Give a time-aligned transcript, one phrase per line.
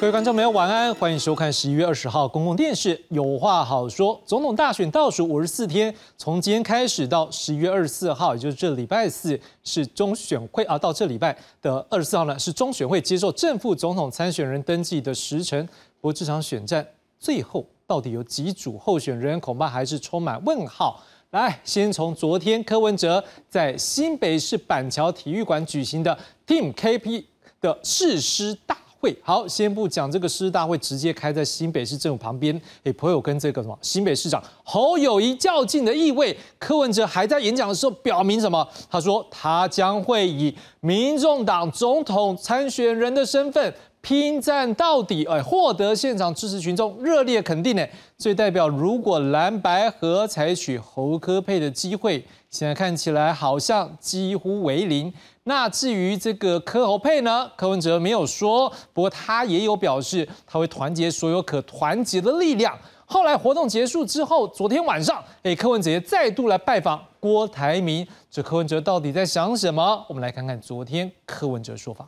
[0.00, 4.16] 各位观众朋友，晚安，欢迎收看十一月二十号公共电视《有话好说》。
[4.24, 15.62] 总统大选倒数五十四天，从今天开始到十一月二十四号，也就是这礼拜四是中选会啊，到这礼拜的二十四号呢，是中选会接受正副总统参选人登记的时辰。
[15.66, 16.84] 不过这场选战
[17.18, 20.98] 最后到底有几组候选人，恐怕还是充满问号。
[21.32, 27.24] 来，先从昨天柯文哲在新北市板桥体育馆举行的 Team KP
[27.60, 28.79] 的誓师大。
[29.00, 32.60] 会好，先不讲这个师大会，直接开在新北市政府旁边。
[32.84, 36.36] 诶，朋友跟这个什么新北市长侯友谊较劲的意味。
[36.58, 38.66] 柯文哲还在演讲的时候表明什么？
[38.90, 47.76] 他说他将会以民众党总统参选人的身份拼战到底，哎，获得现场支持群众热烈肯定。
[47.76, 47.86] 呢。
[48.18, 55.12] 所以代表，如果蓝白合采取侯科配的机会，现在看起来好像几乎为零。
[55.44, 57.50] 那至于这个柯侯配呢？
[57.56, 62.78] 柯文哲没有说，不过他也有表示，他会团结所有可团结的力量。
[63.06, 68.06] 后来活动结束之后，昨天晚上，哎，柯文哲再度来拜访郭台铭。
[68.30, 70.04] 这柯文哲到底在想什么？
[70.08, 72.06] 我们来看看昨天柯文哲说法。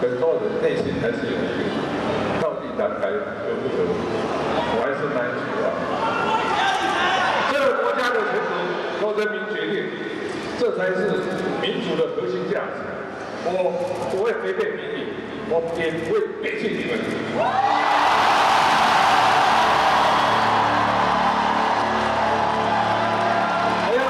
[0.00, 1.64] 很多人内心还是有一个
[2.40, 3.76] 到底南台合不合？
[4.74, 5.64] 我还是那一句话：
[7.50, 8.50] 这个国家的前途
[9.02, 9.76] 由人民决定。
[10.60, 10.94] 这才是
[11.62, 12.82] 民主的核心价值。
[13.44, 13.70] 我
[14.10, 15.06] 不会违背民意，
[15.48, 16.98] 我也不会背弃你们。
[23.86, 24.02] 我要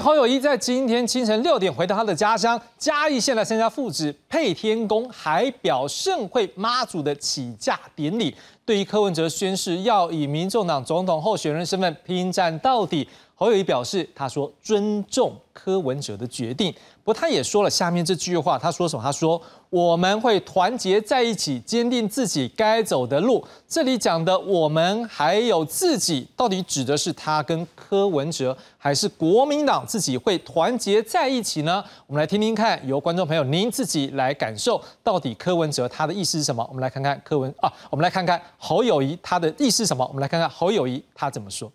[0.00, 8.32] 侯友谊在今天清晨六点回到他的家乡嘉义县来参加父子配天宫海表盛会妈祖的起驾典礼。
[8.64, 16.72] 对于柯文哲宣誓要以民众党总统候选人身份拼战到底，侯友谊表示，他说尊重柯文哲的决定。
[17.02, 19.02] 不过他也说了下面这句话，他说什么？
[19.02, 19.40] 他说
[19.70, 23.42] 我们会团结在一起，坚定自己该走的路。
[23.66, 31.82] 这里讲的我们还有自己，到底指的是他跟柯文哲，还是国民党自己会团结在一起呢？
[32.06, 36.66] 我们来听听看，由观众朋友您自己来感受，到底柯文哲他的意思是什么？
[36.68, 40.04] 我们来看看柯文啊，我们来看看侯友谊他的意思是什么？
[40.06, 41.70] 我们来看看侯友谊他怎么说。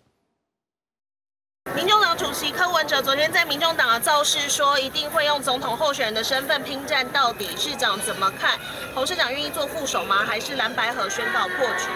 [1.74, 7.56] 民众党主席柯文哲昨天在民众党的造势说，一定会用总统候选人的身份拼战到底。
[7.56, 8.60] 市长怎么看？
[8.94, 10.26] 侯市长愿意做副手吗？
[10.26, 11.88] 还是蓝白河宣告破局？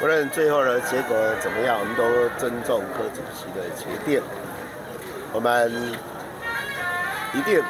[0.00, 4.22] 无论最后的结果怎么样，我们都尊重柯主席的决定。
[5.32, 5.92] 我们
[7.34, 7.60] 一定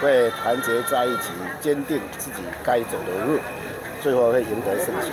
[0.00, 1.30] 会团结在一起，
[1.60, 3.38] 坚定自己该走的路，
[4.02, 5.12] 最后会赢得胜利。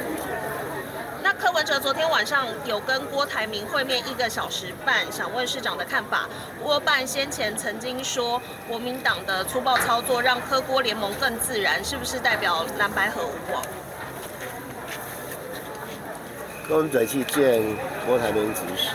[1.40, 6.30] 柯文哲昨天晚上有跟郭台铭会面一个小时半，想问市长的看法。
[6.62, 8.40] 郭办先前曾经说，
[8.70, 13.64] 国民党的粗暴操作让柯郭联盟更自然，是不是代表蓝白合无望？
[16.68, 17.64] 柯文哲去见
[18.06, 18.90] 郭台铭主席，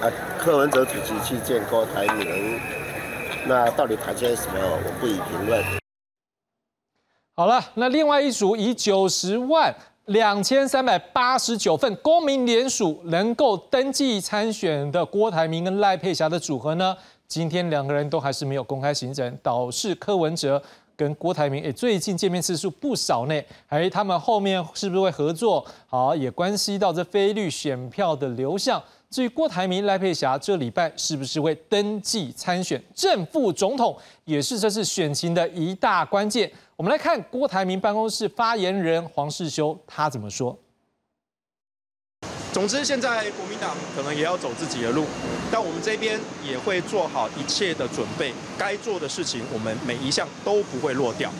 [0.00, 0.06] 啊，
[0.38, 2.60] 柯文哲主席去见郭台铭，
[3.46, 4.54] 那到底谈些什么？
[4.58, 5.62] 我不予评论。
[7.34, 9.74] 好了，那另外一组以九十万。
[10.08, 16.94] 两千三百八十九份公民联署能够登记参选的郭台铭跟赖佩霞的组合呢？
[17.26, 20.62] 今天两个人都还是没有公开行程，导致柯文哲
[20.94, 23.42] 跟郭台铭，哎，最近见面次数不少呢。
[23.68, 25.64] 哎，他们后面是不是会合作？
[25.86, 28.82] 好，也关系到这菲律选票的流向。
[29.14, 36.50] 至于郭台铭、赖佩霞这礼拜是不是会登记参选正副总统，也是这次选情的一大关键。
[36.74, 40.58] 我们来看郭台铭办公室发言人黄世修他怎么说。
[42.52, 45.04] 总之，现在国民党可能也要走自己的路，
[45.48, 51.30] 但我们这边也会做好一切的准备，该做的事情我们每一项都不会落掉。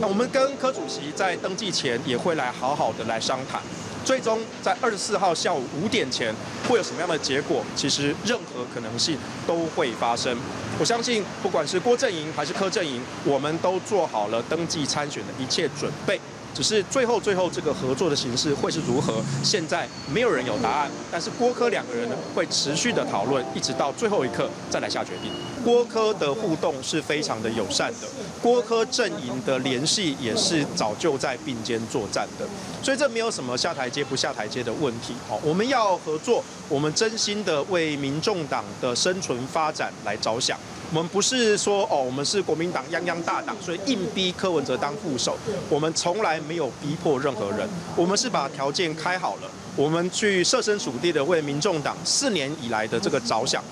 [0.00, 3.60] 那我们跟柯主席在登记前也会来好好的来商谈，
[4.04, 6.34] 最终在二十四号下午五点前
[6.68, 7.64] 会有什么样的结果？
[7.76, 10.36] 其实任何可能性都会发生。
[10.78, 16.20] 我相信，不管是郭阵营还是柯阵营，我们都做好了登记参选的一切准备。
[16.58, 19.22] 只是最后最后这个合作的形式会是如何？
[19.44, 25.30] 现在没有人有答案，但是郭科两个人呢会持续的讨论，一直到最后一刻再来下决定。
[25.64, 28.08] 郭科的互动是非常的友善的，
[28.42, 32.44] 郭科阵营的联系也是早就在并肩作战的，
[32.82, 35.14] 所以这没有什么下台阶不下台阶的问题。
[35.28, 40.58] 好，我们要合作，我们真心的为民众党的生存发展来着想。
[40.90, 45.36] 我们不是说哦，我们是国民党泱泱大党，所以硬逼柯文哲当副手。
[45.68, 53.62] 我们从来没有逼迫任何人，我们是把条件开好了，我们去设身处地的为民众党四年以来的这个着想。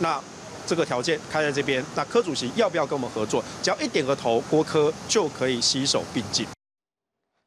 [0.00, 0.20] 那
[0.66, 3.42] 这个条件开在这边，那柯主席要不要跟我们合作？
[3.62, 6.44] 只要一点个头，郭柯就可以携手并进。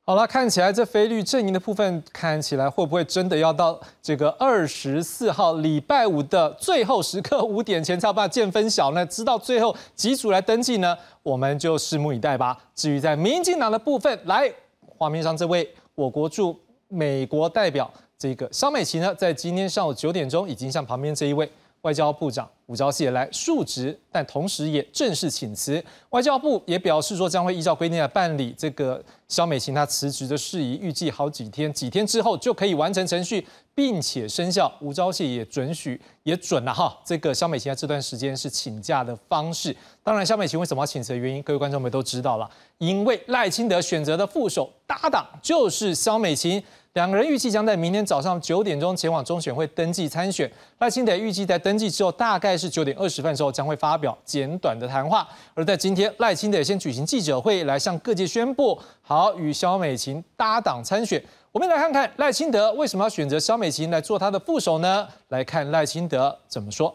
[0.04, 9.06] 好了，看起来这菲律阵营的部分，看起来会不会真的要到这个二十四号礼拜五的最后时刻五点前才把见分晓呢？
[9.06, 10.98] 知道最后几组来登记呢？
[11.22, 12.58] 我们就拭目以待吧。
[12.74, 14.52] 至于在民进党的部分，来
[14.98, 21.50] 画面上这位我国驻美国代表这个肖美琪呢，在今天上午九点钟已经向旁边这一位。
[21.82, 25.84] 外交部长吴钊燮来述职，但同时也正式请辞。
[26.12, 34.72] 外交部也表示说，将会依照规定来办理这个肖美琴她辞职的事宜，预计好几天，几天之后就可以完成程序，并且生效。
[34.80, 36.96] 吴钊燮也准许，也准了哈。
[37.04, 39.76] 这个肖美琴在这段时间是请假的方式。
[40.04, 46.64] 当然，肖美琴为什么要请辞的原因，各位观众们都知道了，因为赖清德选择的副手搭档就是肖美琴。
[46.94, 50.52] 两个人预计将在明天早上九点钟前往中选会登记参选。
[50.80, 55.26] 赖清德预计在登记之后，大概是九点二十分的时候将会发表简短的谈话。
[55.54, 61.24] 而在今天，赖清德先举行记者会来向各界宣布，好与萧美琴搭档参选。
[61.54, 65.08] 我们来看看赖清德为什么要选择萧美琴来做他的副手呢？
[65.30, 66.94] 来看赖清德怎么说。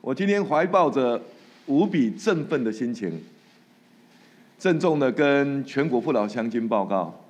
[0.00, 1.22] 我今天怀抱着
[1.66, 3.24] 无比振奋的心情，
[4.58, 7.21] 郑重的跟全国父老乡亲报告。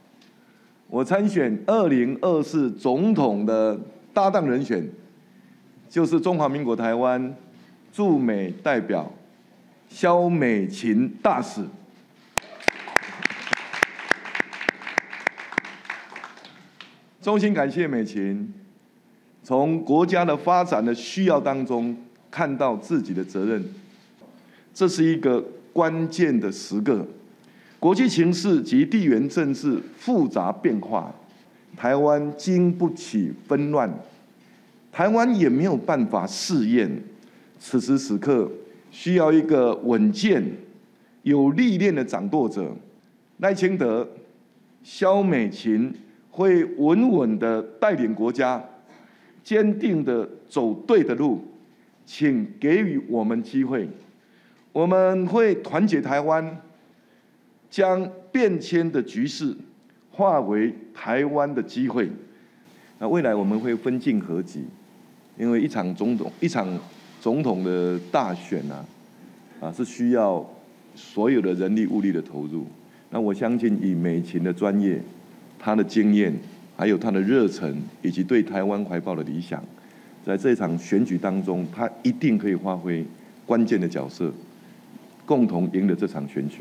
[0.93, 3.81] 我参选二零二四总统的
[4.13, 4.87] 搭档人选，
[5.89, 7.35] 就是中华民国台湾
[7.91, 9.11] 驻美代表
[9.89, 11.65] 肖美琴大使。
[17.23, 18.53] 衷心感谢美琴，
[19.43, 21.97] 从国家的发展的需要当中
[22.31, 23.65] 看到自己的责任，
[24.75, 25.43] 这是一个
[25.73, 27.07] 关键的时刻。
[27.83, 31.13] 国际形势及地缘政治复杂变化，
[31.77, 33.93] 台湾经不起纷乱，
[34.93, 36.89] 台湾也没有办法试验。
[37.59, 38.49] 此时此刻，
[38.93, 40.45] 需要一个稳健、
[41.25, 42.73] 有历练的掌舵者。
[43.39, 44.09] 赖清德、
[44.85, 45.93] 萧美琴
[46.31, 48.63] 会稳稳的带领国家，
[49.43, 51.45] 坚定的走对的路，
[52.07, 53.89] 请给予我们机会，
[54.71, 56.57] 我们会团结台湾。
[57.73, 59.57] 将变迁的局势
[60.11, 62.07] 化为台湾的机会。
[62.99, 64.63] 那未来我们会分进合集，
[65.39, 66.69] 因为一场总统一场
[67.19, 68.85] 总统的大选啊，
[69.59, 70.47] 啊是需要
[70.95, 72.67] 所有的人力物力的投入。
[73.09, 75.01] 那我相信以美琴的专业、
[75.59, 76.31] 他的经验，
[76.77, 79.65] 还有他的热忱，以及对台湾怀抱的理想，
[80.27, 83.03] 在这场选举当中，他一定可以发挥
[83.47, 84.31] 关键的角色，
[85.25, 86.59] 共同赢得这场选举。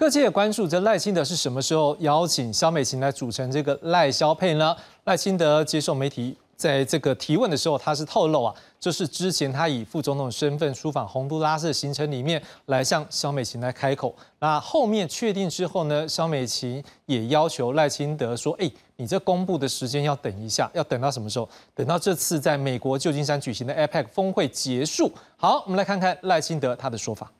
[0.00, 4.74] 各界也关注这赖清德是什么时候邀请肖美琴来组成这个赖肖配呢？
[5.04, 14.14] 赖清德接受媒体在这个提问的时候，他是透露啊，这是之前他以副总统身份出访洪都拉斯的行程里面来向肖美琴来开口。
[14.38, 21.46] 那后面确定之后呢，肖美琴也要求赖清德说：“哎，你这公布的时间要等一下，要等到什么时候？
[21.74, 27.30] 等到这次在美国旧金山举行的 APEC 峰会结束。”好，我们来看看赖清德他的说法。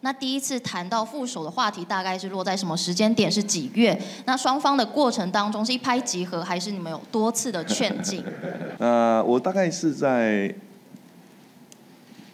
[0.00, 3.30] 那第一次谈到副手的话题，大概是落在什么时间点？
[3.30, 4.00] 是几月？
[4.26, 8.22] 那双方的过程当中是一拍即合，还是你们有多次的劝进？
[8.78, 10.54] 呃，我大概是在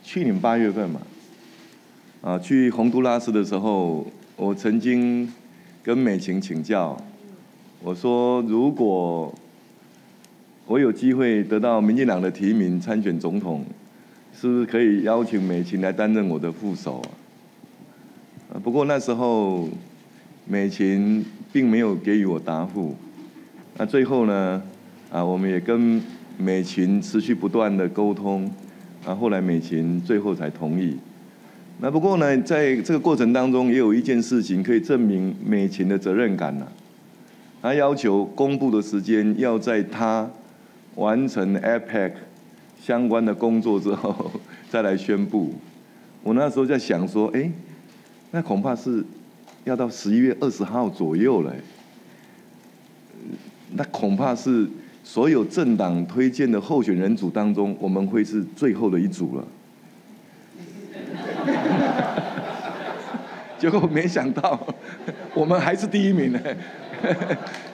[0.03, 1.01] 去年八月份嘛，
[2.21, 5.33] 啊，去洪都拉斯的时候，我曾经
[5.83, 6.95] 跟美琴请教，
[7.83, 9.35] 我说如果
[10.67, 13.65] 我有机会得到民进党的提名参选总统，
[14.39, 17.09] 是不是可以邀请美琴来担任我的副手啊？
[18.63, 19.69] 不过那时候
[20.47, 22.95] 美琴并没有给予我答复。
[23.77, 24.63] 那最后呢，
[25.11, 26.01] 啊，我们也跟
[26.39, 28.51] 美琴持续不断的沟通，
[29.05, 30.97] 啊，后来美琴最后才同意。
[31.81, 36.67] 那不过呢，在这个过程当中，也有一件事情可以证明美琴的责任感呐。
[37.61, 40.31] 他要求公布的时间要在他
[40.95, 42.13] 完成 APEC
[42.81, 44.31] 相关的工作之后
[44.71, 45.53] 再来宣布。
[46.23, 47.51] 我那时候在想说，哎，
[48.35, 49.03] 那恐怕是
[49.63, 51.55] 要到十一月二十号左右了。
[53.75, 54.69] 那恐怕是
[55.05, 59.45] 所有政党推荐的候选人组当中，我们会是最后的一组了。
[63.57, 64.67] 结果没想到，
[65.33, 66.41] 我们还是第一名呢。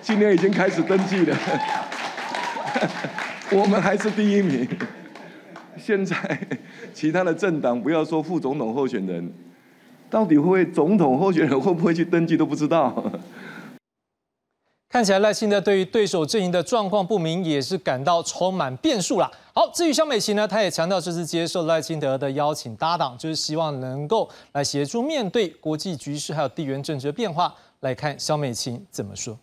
[0.02, 1.34] 今天已经开始登记了，
[3.50, 4.68] 我们还是第一名。
[5.78, 6.38] 现在
[6.92, 9.32] 其他的政党，不要说副总统候选人，
[10.10, 13.02] 到底会不会总统候选人会不会去登记都不知道。
[14.90, 19.30] 看起来赖清德对于对手阵营的状况不明，也是感到充满变数啦。
[19.54, 27.54] 好，至于萧美琴呢，她也强调这次接受赖清德的邀请搭档，就是希望能够来协助面对国际局势还有地缘政治的变化。
[27.78, 29.38] 来看萧美琴怎么说。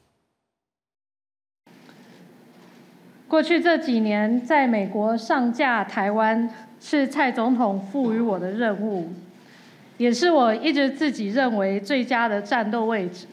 [3.30, 9.10] 过去这几年，在美国上架台湾是蔡总统赋予我的任务，
[9.98, 13.26] 也是我一直自己认为最佳的战斗位置。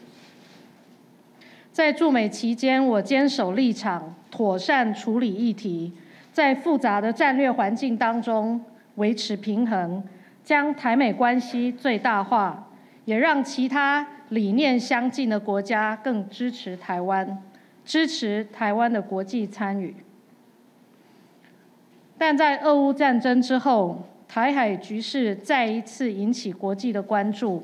[1.71, 5.93] 在驻美期间，我坚守立场，妥善处理议题，
[6.31, 8.63] 在复杂的战略环境当中
[8.95, 10.03] 维持平衡，
[10.43, 12.69] 将台美关系最大化，
[13.03, 17.43] 也让其他理念相近的国家更支持台湾，
[17.83, 19.93] 支持台湾的国际参与。
[22.17, 24.01] 但在俄乌战争之后，
[24.35, 27.63] 台海局势再一次引起国际的关注。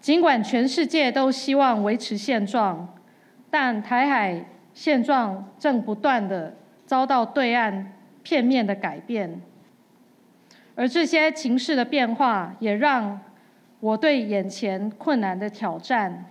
[0.00, 2.96] 尽管全世界都希望维持现状。
[3.48, 4.44] 但台海
[4.74, 6.52] 现状正不断的
[6.84, 7.92] 遭到对岸
[8.24, 9.40] 片面的改变，
[10.74, 13.20] 而这些情势的变化也让
[13.78, 16.24] 我对眼前困难的挑战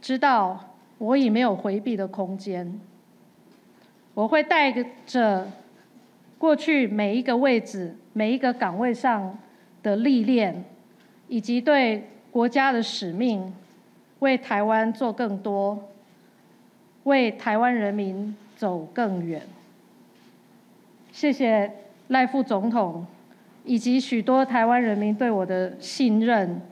[0.00, 0.58] 知道
[0.96, 2.80] 我已没有回避的空间。
[4.14, 4.72] 我会带
[5.04, 5.46] 着
[6.38, 9.38] 过去每一个位置、每一个岗位上
[9.82, 10.64] 的历练，
[11.28, 13.52] 以及对国家的使命，
[14.18, 15.88] 为台湾做更多。
[17.04, 19.42] 为台湾人民走更远。
[21.10, 21.68] 谢谢
[22.06, 23.04] 赖副总统
[23.64, 26.62] 以及许多台湾人民对我的信任，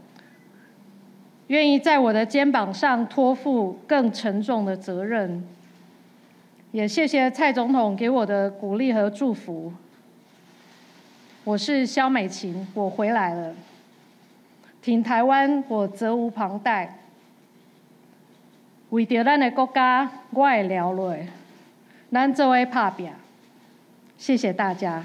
[1.48, 5.44] 愿意在我的肩膀上托付更沉重的责任。
[6.70, 9.72] 也谢谢蔡总统给我的鼓励和祝福。
[11.42, 13.54] 我是肖美琴，我回来了。
[14.82, 16.98] 挺台湾，我责无旁贷。
[18.90, 21.26] 为着咱的国家，我会流泪，
[22.12, 23.10] 咱做伙拍拼。
[24.18, 25.04] 谢谢大家。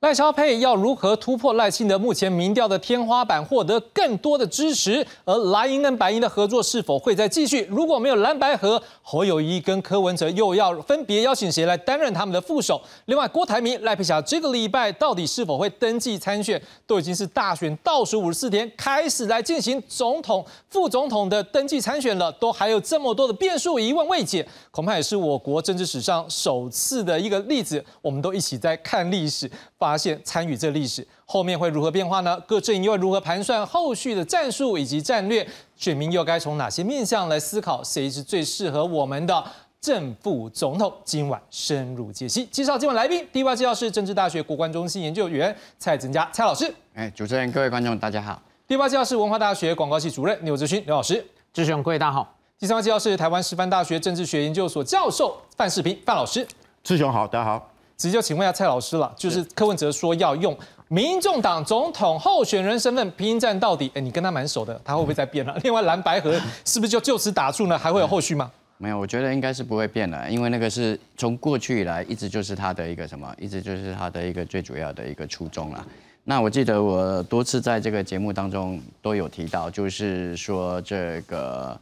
[0.00, 5.06] 赖萧佩要如何突破赖清德目前民调的天花板，获得更多的支持？
[5.26, 7.66] 而蓝营跟白营的合作是否会再继续？
[7.70, 12.80] 如果没有蓝白合，侯友谊跟柯文哲又要分别邀请谁来担任他们的副手？
[13.04, 16.58] 另外，郭台铭、赖佩霞这个礼拜到底是否会登记参选？
[16.86, 27.84] 都已经是大选倒数五十四天，开始来进行总统、副总统的登记参选了，都还有这么多的变数疑问未解，恐怕也是我国政治史上首次的一个例子。
[28.00, 29.50] 我们都一起在看历史。
[29.80, 32.38] 发现参与这历史后面会如何变化呢？
[32.46, 35.44] 各阵营又如何盘算后续的战术以及战略？
[35.74, 39.42] 选民又该从哪些面向来思考谁是最适合我们的
[39.80, 40.92] 正副总统？
[41.02, 43.26] 今晚深入解析，介绍今晚来宾。
[43.32, 46.70] 第一位介绍是政治大学国关中心研究员蔡增加蔡老师。
[46.92, 48.42] 哎，主持人各位观众大家好。
[48.68, 51.26] 第二位介绍是文化大学广告系主任刘志勋刘老师。
[51.54, 52.36] 志雄各位大家好。
[52.58, 56.46] 第三位介绍是台湾师范大学政治学研究所教授范世平范老师。
[56.84, 57.69] 志雄好，大家好。
[58.00, 60.56] 直接就请问一下蔡老师了，就是柯文哲说要用
[60.88, 65.54] 民众党总统候选人身份拼战到底，哎，你跟他蛮熟的，他会不会再变了？
[65.62, 66.32] 另外蓝白河
[66.64, 67.76] 是不是就就此打住呢？
[67.76, 68.50] 还会有后续吗？
[68.78, 75.86] 没有，我觉得应该是不会变的，因为那个是从过去以来一直就是他的一个什么，一直就是他的一个最主要的一个初衷了。
[76.24, 81.78] 那我记得我多次在这个节目当中都有提到，就是说这个。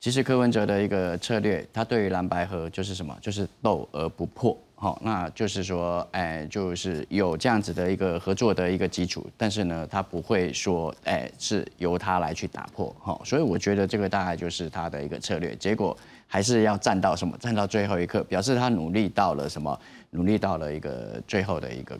[0.00, 3.16] 其实柯文哲的一个策略，他对于蓝白河就是什么？
[3.22, 4.54] 就是斗而不破。
[4.76, 12.94] 好，那就是说，哎，就是有这样子的一个合作的一个基础，但是呢，他不会说，哎，是由他来去打破。
[13.00, 15.56] 好，所以我觉得这个大概就是他的一个策略。
[15.56, 17.34] 结果还是要站到什么？
[17.38, 19.80] 站到最后一刻，表示他努力到了什么？
[20.10, 21.98] 努力到了一个最后的一个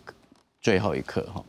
[0.60, 1.26] 最后一刻。
[1.32, 1.42] 哈。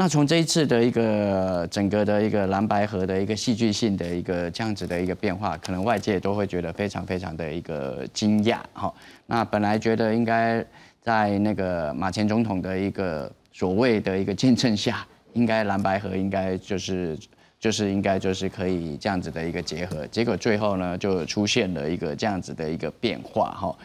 [0.00, 8.94] 那从这一次的一个整个的一个蓝白河的一个戏剧性的一个这样子的一个变化，可能外界都会觉得非常非常的一个惊讶哈。
[9.26, 10.64] 那本来觉得应该
[11.02, 17.18] 在那个马前总统的一个所谓的一个见证下，应该蓝白河应该就是
[17.58, 23.76] 就是应该就是可以这样子的一个结合，结果最后呢就出现了一个这样子的一个变化哈。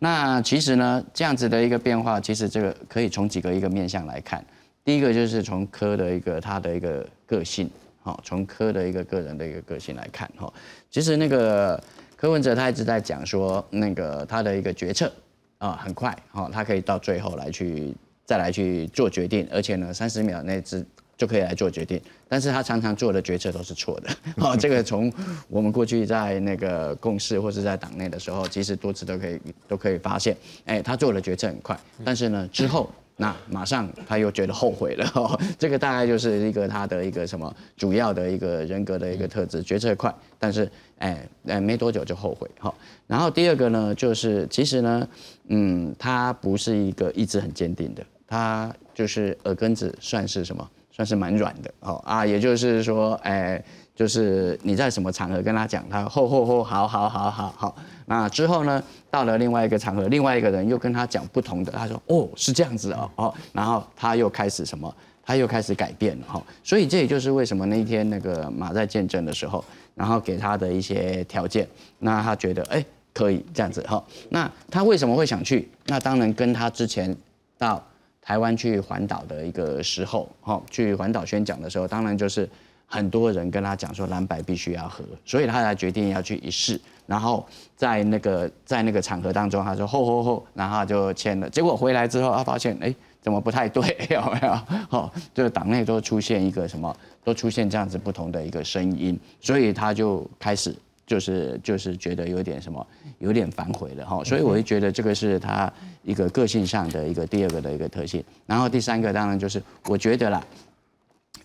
[0.00, 4.44] 那其实呢这样子的一个变化，其实这个可以从几个一个面向来看。
[4.90, 7.70] 第一个就是从柯的一个他的一个个性，
[8.02, 10.52] 好，从柯的一个个人的一个个性来看，哈，
[10.90, 11.80] 其实那个
[12.16, 15.12] 柯文哲他一直在讲说，那个他的一个决策
[15.58, 17.94] 啊很快，哈，他可以到最后来去
[18.24, 20.84] 再来去做决定，而且呢三十秒内之
[21.16, 24.10] 就可以来做决定，但是他常常做的决策都是错的，
[24.42, 25.12] 好，这个从
[25.46, 32.90] 我们过去在那个共事或是在党内的时候，其实多次都可以都可以发现，哎，他做的决策很快，但是呢之后。
[33.20, 35.06] 那马上他又觉得后悔了，
[35.58, 42.72] 这个大概就是一个他的一个什么主要的一个人格的一个特质，决策快，但是哎哎没多久就后悔哈。
[43.06, 45.06] 然后第二个呢，就是其实呢，
[45.48, 53.62] 嗯，他不是一个意志很坚定的，他就是耳根子算是什么，算是蛮软的哦啊，也就是说哎。
[53.92, 57.76] 就是你在什么场合跟他讲，他吼吼吼，好好好好好。
[58.10, 66.42] 那之后呢，到了另外一个场合，另外一个人又跟他讲不同的，他说哦是这样子哦哦，然后他又开始什么，他又开始改变了哈。
[66.64, 69.64] 所以这也就是为什么那一天那个马在见证的时候，
[69.94, 71.64] 然后给他的一些条件，
[72.00, 74.04] 那他觉得哎可以这样子哈。
[74.30, 75.68] 那他为什么会想去？
[75.86, 77.16] 那当然跟他之前
[77.56, 77.80] 到
[78.20, 82.48] 台湾去环岛的一个时候哈，去环岛宣讲的时候，当然就是。
[82.92, 86.76] 很多人跟他讲说蓝白必须要合，所以他才决定要去一试。
[87.10, 87.44] 然后
[87.74, 91.50] 在那个在那个场合当中，他说吼吼吼，然后就签了。
[91.50, 93.82] 结果回来之后，他发现哎，怎么不太对？
[94.10, 94.54] 有没有？
[94.88, 100.72] 好，就是党内都出现一个什么，都出现这样子不同的一个声音，所以他就开始
[101.04, 102.86] 就是就是觉得有点什么，
[103.18, 104.22] 有点反悔了哈。
[104.22, 105.68] 所以我会觉得这个是他
[106.04, 108.22] 一个个性上的一个第二个的一个特性。
[108.46, 110.40] 然后第三个当然就是我觉得啦。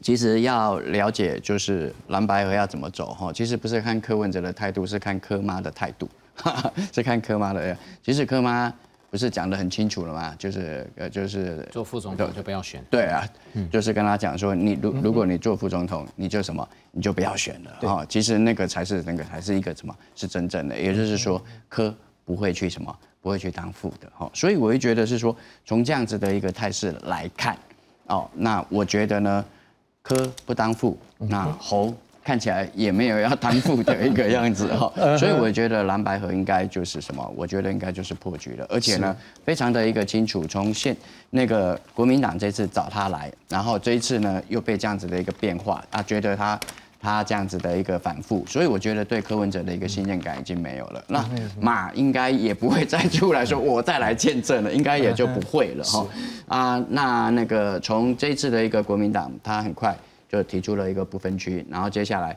[0.02, 6.08] 其实要了解就是蓝白河要怎么走哈，其实不是看柯文哲的态度，是看柯妈的态度，
[6.94, 7.76] 是看柯妈的。
[8.04, 8.72] 其实柯妈
[9.10, 10.36] 不是讲得很清楚了吗？
[10.38, 12.84] 就是呃就是做副总统就不要选。
[12.90, 13.28] 对啊，
[13.72, 18.06] 就是跟他讲说，你如如果你做副总统，你就什么，你就不要选了哈。
[18.08, 21.96] 其实那个才是那个才是一个什么，是真正的，也就是说柯
[22.26, 24.30] 不会去什么，不会去当副的哈。
[24.36, 27.58] 所以我会觉得是说，从这样子的一个态势来看，
[28.08, 29.46] 哦，那我觉得呢。
[30.08, 31.92] 科不当副，那侯
[32.24, 37.34] 看起来也没有要当副的一个样子哈， 所以我觉得蓝白河应该就是什么？
[37.36, 40.46] 我觉得应该就是破局了，而且呢，非常的一个清楚。
[40.46, 40.96] 从现
[41.32, 46.60] 那个国民党这次找他来，然后这一次呢又被这样子的一个变化，啊，觉得他
[47.06, 51.04] 他这样子的一个反复，所以我觉得对柯文哲的一个信任感已经没有了。
[51.08, 51.24] 那
[51.62, 55.84] 马应该也不会再出来说我再来见证了，应该也就不会了。
[55.86, 56.08] 哈。
[56.48, 59.96] 啊，那那个从这次的一个国民党，他很快
[60.28, 62.36] 就提出了一个不分区，然后接下来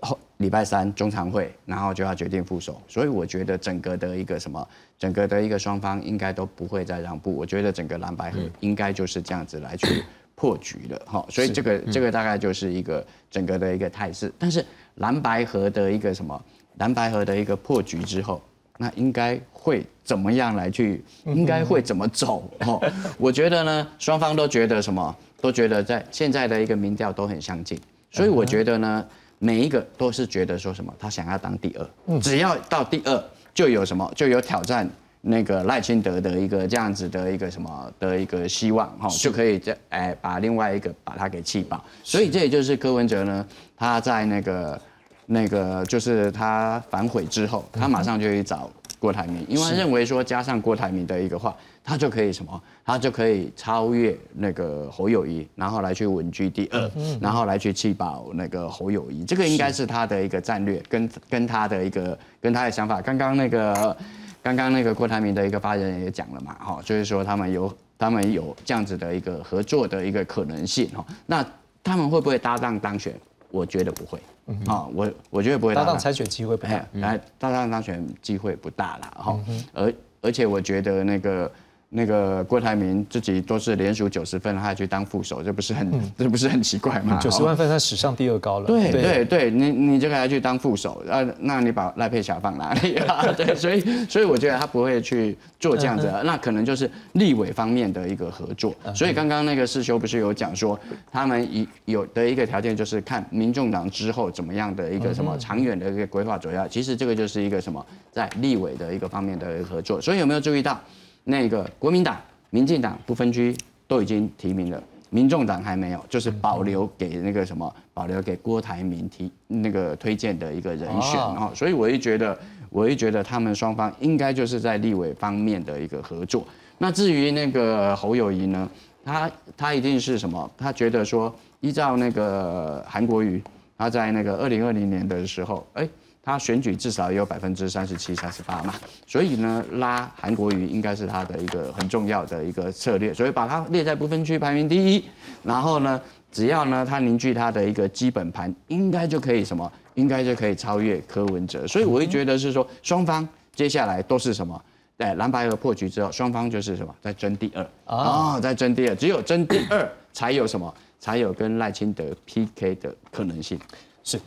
[0.00, 4.66] 后礼拜三中常会，然后就要决定副手，所以我觉得整个的一个什么，
[4.98, 10.02] 整个的一个双方应该都不会再让步，我觉得整个蓝白合应该就是这样子来去
[10.34, 14.64] 破局了哈，所以这个这个大概就是一个整个的一个态势，但是
[14.96, 16.44] 蓝白河的一个什么，
[16.78, 18.42] 蓝白河的一个破局之后。
[18.76, 21.04] 那应该会怎么样来去？
[21.26, 22.50] 应该会怎么走？
[22.66, 22.82] 哦，
[23.16, 25.16] 我觉得呢，双方都觉得什么？
[25.40, 29.06] 都觉得在现在的一个民调都很相近，所以我觉得呢，
[29.38, 34.90] 每一个都是觉得说什么，他想要当第二，只要到第二就有什么，就有挑战
[35.24, 41.82] 那个赖清德的一个这样子的一个什么的一个希望哈，就可以这哎把另外一个把他给气爆。
[42.02, 44.80] 所以这也就是柯文哲呢，他在那个。
[45.26, 56.90] 那个就是他反悔之后，他马上就去找郭台铭，因为认为说加上郭台铭的一个话，他就可以什么，他就可以超越那个侯友谊，然后来去稳居第二，
[57.22, 63.00] 然后来去气保那个侯友谊，这个应该是他的一个战略，跟跟他的一个跟他的想法。
[63.00, 63.96] 刚刚那个
[64.44, 71.42] 刚刚那个郭台铭的一个发言人也讲了嘛，哈，就是说他们有他们有这样子的一个合作的一个可能性，哈，那
[71.82, 73.18] 他们会不会搭档当选？
[73.50, 74.20] 我觉得不会。
[74.66, 75.74] 啊，我我觉得不会。
[75.74, 79.40] 搭档参选机会不大，来搭档当选机会不大了哈。
[79.72, 81.50] 而而且我觉得那个。
[81.96, 87.20] 那个郭台铭自己都是连署九十分，他还去当副手，这不是很这不是很奇怪吗？
[87.22, 88.66] 九十万分在史上第二高了。
[88.66, 93.24] 对对对，你你这个还去当副手，啊，那你把赖佩霞放哪里啊？
[93.36, 93.80] 对，所以
[94.10, 98.74] 所以我觉得他不会去做这样子，那可能就是立委方面的一个合作。
[98.92, 100.76] 所以刚刚那个世修不是有讲说，
[101.12, 110.00] 他们一有的一个条件就是看民众党之后怎么样的一个什么长远的一个规划主要，其实这个就是一个什么在立委的一个方面的合作。
[110.00, 110.80] 所以有没有注意到？
[111.24, 112.16] 那个国民党、
[112.50, 113.56] 民进党不分区
[113.88, 121.50] 都已经提名了，民众党还没有，就是保留给那个什么，保留给郭台铭提那个推荐的一个人选哦。
[121.54, 126.46] 所以我一觉得，我一觉得他们双方应该就是在立委方面的一个合作。
[126.76, 128.68] 那至于那个侯友谊呢，
[129.04, 130.50] 他他一定是什么？
[130.58, 133.42] 他觉得说，依照那个韩国瑜，
[133.78, 135.88] 他在那个二零二零年的时候，哎。
[136.24, 138.74] 他选举至少也有百分之三十七、三十八嘛，
[139.06, 145.04] 所以呢，拉韩国瑜应该是他的一个很重要的一个策略，所以把他列在不分区排名第一。
[145.42, 146.00] 然后呢，
[146.32, 149.70] 只要呢他凝聚他的一个基本盘，应该就可以什么？
[149.94, 151.66] 应该就可以超越柯文哲。
[151.66, 154.60] 所以我会觉得是说，双方接下来都是什么？
[154.96, 156.94] 对，蓝白河破局之后，双方就是什么？
[157.02, 160.74] 在争第二啊，在争第二，只有争第二才有什么？
[160.98, 163.58] 才有跟赖清德 PK 的可能性。
[164.02, 164.18] 是。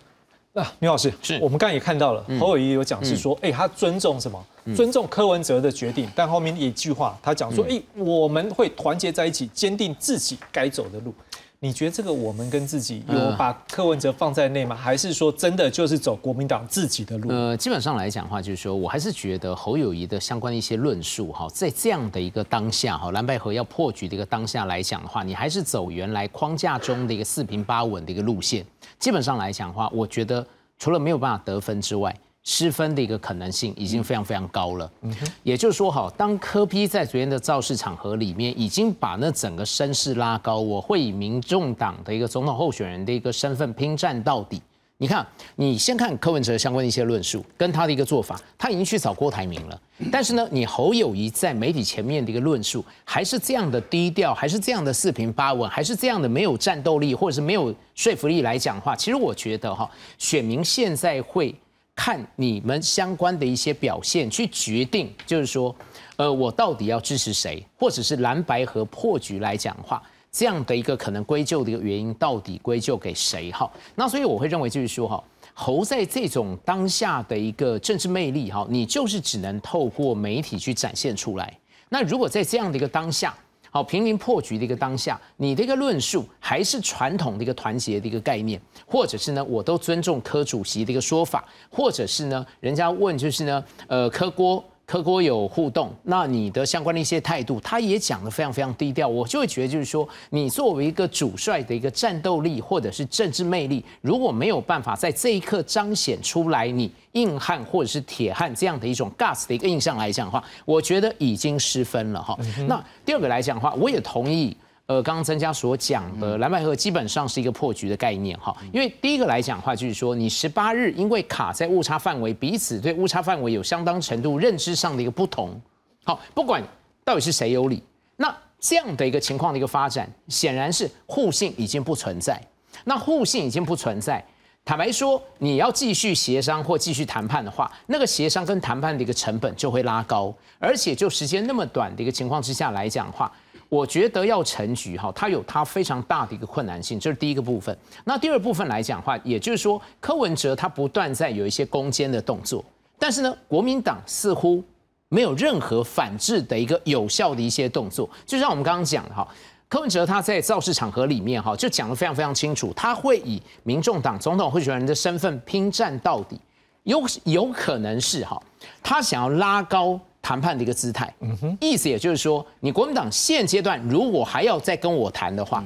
[0.58, 4.43] 那 牛老师，是我们刚才也看到了，侯友谊有讲是说，哎，他尊重什么？
[4.76, 6.10] 尊重柯文哲的决定。
[6.15, 11.13] 但后面一句话，他讲说，哎，我们会团结在一起，坚定自己该走的路。
[11.60, 14.76] 你觉得这个我们跟自己有把柯文哲放在内吗？
[14.76, 17.30] 还是说真的就是走国民党自己的路？
[17.30, 28.65] 呃，基本上来讲的话，就是说我还是觉得侯友谊的相关的一些论述，哈，在这样的一个当下，哈，蓝白河要破局的一个当下来讲的话，你还是走原来框架中的一个四平八稳的一个路线。
[28.99, 30.45] 基本上来讲的话，我觉得
[30.77, 34.89] 除了没有办法得分之外，失分的一个可能性已经非常非常高了。
[35.01, 44.62] 嗯，也就是说，哈，当科批在昨天的造势场合里面已经把那整个声势拉高，我会以民众党的一个总统候选人的一个身份拼战到底。
[44.99, 45.25] 你看，
[45.57, 49.79] 你先看柯文哲相关的一些论述，跟他的一个做法，他已经去找郭台铭了。
[50.12, 58.95] 但是呢，你侯友谊在媒体前面的一个论述，还是这样的低调，还是这样的四平八稳，还是这样的没有战斗力，或者是没有说服力来讲话。
[58.95, 61.53] 其实我觉得哈，选民现在会
[61.95, 65.75] 看你们相关的一些表现，去决定，就是说，
[66.15, 70.01] 呃，我到底要支持谁，或者是蓝白和破局来讲话。
[70.32, 73.52] 这样的一个可能归咎的一个原因，到底归咎给谁？
[73.52, 81.58] 哈，那所以我会认为就是说，哈，侯在这种当下的一个政治魅力，哈，你就是只能透过媒体去展现出来。
[81.90, 83.36] 那如果在这样的一个当下，
[83.72, 94.63] 好，濒临破局的一个当下，你的一个论述还是传统的一个团结的一个概念，或者是呢，我都尊重柯主席的一个说法，或者是呢，人家问就是呢，呃，柯郭。
[94.88, 112.39] 柯郭有互动，那你的相关的一些态度，他也讲得非常非常低调，我就会觉得就是说，你作为一个主帅的一个战斗力或者是政治魅力，如果没有办法在这一刻彰显出来，你硬汉或者是铁汉这样的一种 gas 的一个印象来讲的话，我觉得已经失分了哈。
[112.65, 114.56] 那第二个来讲的话，我也同意。
[114.88, 125.60] 呃，刚刚增加所讲的蓝白合基本上是一个破局的概念哈，因为第一个来讲的话，就是说你十八日因为卡在误差范围，彼此对误差范围有相当程度认知上的一个不同，
[126.06, 126.63] 好，不管
[127.04, 127.84] 到底是谁有理，
[128.15, 132.41] 那这样的一个情况的一个发展，显然是互信已经不存在，
[132.86, 134.23] 那互信已经不存在，
[134.63, 143.30] 坦白说，你要继续协商或继续谈判的话，那个协商跟谈判的一个成本就会拉高，而且就时间那么短的一个情况之下来讲的话。
[143.69, 147.77] 我觉得要成局哈，它有它非常大的一个困难性，这是第一个部分。
[148.06, 152.63] 那第二部分来讲话，也就是说，柯文哲他不断在有一些攻坚的动作，
[152.97, 154.63] 但是呢，国民党似乎
[155.10, 158.10] 没有任何反制的一个有效的一些动作。
[158.25, 159.27] 就像我们刚刚讲的哈，
[159.67, 166.39] 柯文哲他在造势场合里面哈，就讲得非常非常清楚，他会以民众党总统候选人的身份拼战到底，
[166.84, 168.41] 有有可能是哈，
[168.82, 169.99] 他想要拉高。
[170.21, 171.13] 谈判的一个姿态，
[171.62, 175.63] 意思也就是说，你国民党现阶段如果还要再跟我谈的话，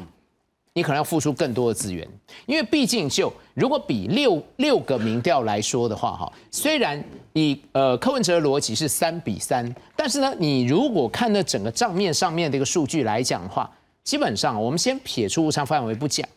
[0.73, 2.07] 你可能要付出更多的资源，
[2.45, 13.69] 因为毕竟就如果比六六个民调来说的话，哈，虽然以呃柯文哲的逻辑是三比三，但是呢，你如果看那整个账面上面的一个数据来讲的话，
[14.03, 16.27] 基本上我们先撇出误差范围不讲，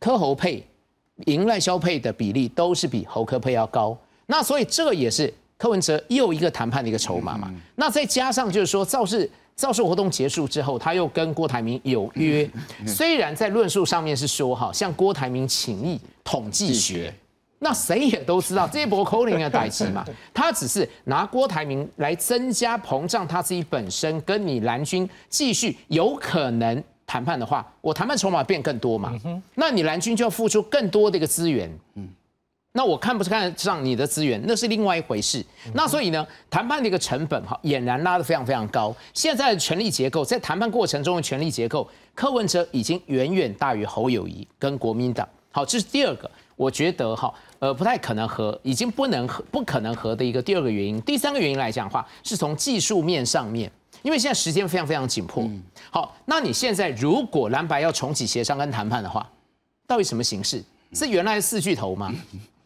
[0.00, 0.66] 柯侯配
[1.26, 5.32] 赢赖萧配的比例都是比侯科配要高，那所以这个也是。
[5.58, 12.48] 柯文哲又一个谈判的一个筹码嘛，那再加上就是说造势造势活动结束之后，他又跟郭台铭有约，
[12.86, 16.00] 虽然在论述上面是说哈向郭台铭请意。
[16.30, 17.10] 统计学。
[17.58, 29.10] 那谁也都知道这波口令的代志嘛， 他只是拿郭台铭来增加膨胀他自己本身，跟你蓝军继续有可能谈判的话，我谈判筹码变更多嘛，
[29.54, 32.06] 那你蓝军就要付出更多的一个资源，嗯，
[32.78, 35.44] 那我看不是看得上你的资源，那是另外一回事。
[35.74, 38.94] 那所以呢，谈判的一个成本哈，俨然拉得非常非常高。
[39.12, 45.28] 现在的权力结构，在谈判过程中的权力结构，柯文哲已经远远大于侯友谊跟国民党。
[45.50, 47.34] 好，这是第二个，我觉得哈。
[47.58, 51.02] 呃，不太可能和，已经不能和，不可能和的一个第二个原因。
[51.02, 53.68] 第三个原因来讲的话，是从技术面上面，
[54.02, 55.42] 因为现在时间非常非常紧迫。
[55.90, 59.28] 好，那你现在如果蓝白要重启协商跟谈判的话，
[59.84, 60.62] 到底什么形式？
[60.92, 62.14] 是原来的四巨头吗？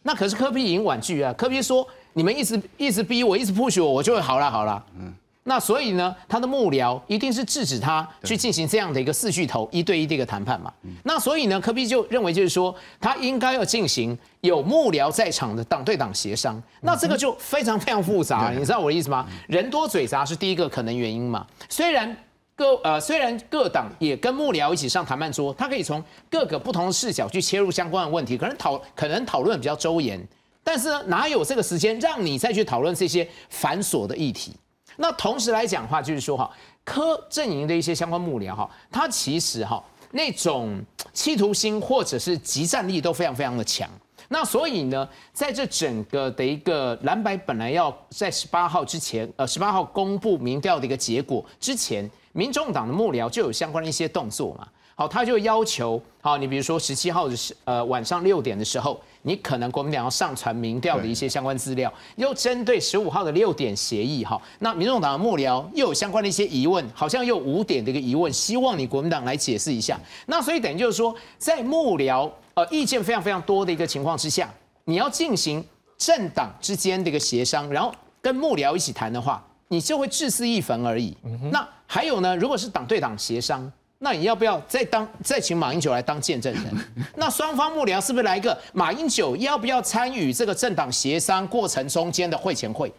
[0.03, 4.85] 那可是科比已经婉拒啊，科比说你们一直一直逼我，一直 push 我，我就会好了好了。
[4.99, 5.13] 嗯。
[5.45, 10.73] 那所以呢，他的幕僚一定是制止他去进行这样的一个四巨头一对一的一个谈判嘛。
[11.03, 16.63] 那所以呢，科比就认为就是说，他应该要进行有幕僚在场的党对党协商。
[16.83, 19.27] 那这个就非常非常复杂，你知道我的意思吗？
[19.49, 21.45] 人多嘴杂是第一个可能原因嘛。
[21.69, 22.17] 虽然
[22.55, 30.23] 各呃虽然各党也跟幕僚一起上谈判桌，他可以从各个不同的视角去切入相关的问题，可能讨可能讨论比较周延，
[30.63, 34.55] 但是呢，哪有这个时间让你再去讨论这些繁琐的议题？
[34.97, 36.51] 那同时来讲话，就是说哈，
[36.85, 40.79] 科阵营的一些相关幕僚哈，他其实哈那种
[41.15, 43.89] 企图心或者是集战力都非常非常的强。
[44.33, 54.67] 那所以呢，在这整个的一个蓝白本来要在十八号之前，呃，十八号公布民调的一个结果之前，民众党的幕僚就有相关的一些动作嘛。
[54.95, 69.99] 好，他就要求，好，你比如说十七号的时，呃，晚上六点的时候，你可能国民党要上传民调的一些相关资料，又针对十五号的六点协议，哈，那民众党的幕僚又有相关的一些疑问，好像又五点的一个疑问，希望你国民党来解释一下。
[70.27, 74.53] 那所以等于就是说，在幕僚呃意见非常非常多的一个情况之下，
[74.85, 75.65] 你要进行
[75.97, 81.17] 政党之间的一个协商，然后跟幕僚一起谈的话，你就会自私一焚而已。
[81.53, 83.71] 那还有呢，如果是党对党协商。
[84.05, 86.65] 那你要不要再当再请马英九来当见证人？
[87.15, 92.93] 那双方幕僚是不是来一个马英九要不要参与这个政党协商过程中间的会前会，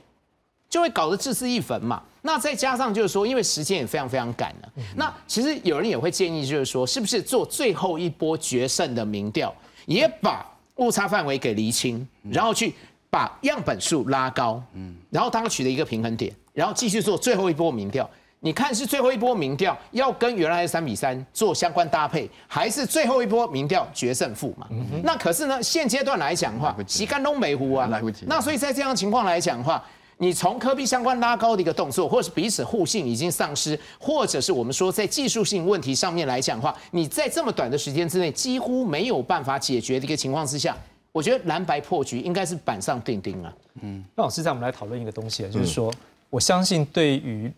[0.69, 2.01] 就会搞得自私一焚嘛？
[2.21, 4.71] 那再加上就是说，因为时间也非常非常赶了。
[4.95, 9.53] 那其实有人也会建议，就是说，是不是做最后一波决胜的民调，
[9.85, 12.73] 也把误差范围给厘清，然后去
[13.09, 18.09] 把样本数拉高，嗯，然后当取得一个平衡点，然后继续做最后一波民调。
[18.45, 24.67] 你看是最后一波民调要跟原来的三比三做相关搭配，还是最后一波民调决胜负嘛？
[25.01, 27.89] 那可是呢，现阶段来讲的话，洗干东北湖啊，
[28.27, 29.81] 那所以在这样情况来讲的话，
[30.17, 40.75] 你从科比相关拉高的一个动作，或者是彼此互信已经丧失，或者是我们说在技术性问题上面来讲的话，你在这么短的时间之内几乎没有办法解决的一个情况之下，
[41.13, 43.53] 我觉得蓝白破局应该是板上钉钉啊。
[43.81, 45.89] 嗯，那老师，在我们来讨论一个东西啊，就是说，
[46.29, 47.49] 我相信对于。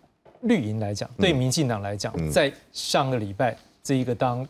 [0.45, 4.47] 绿营来讲，对民进党来讲，在上个礼拜这一个当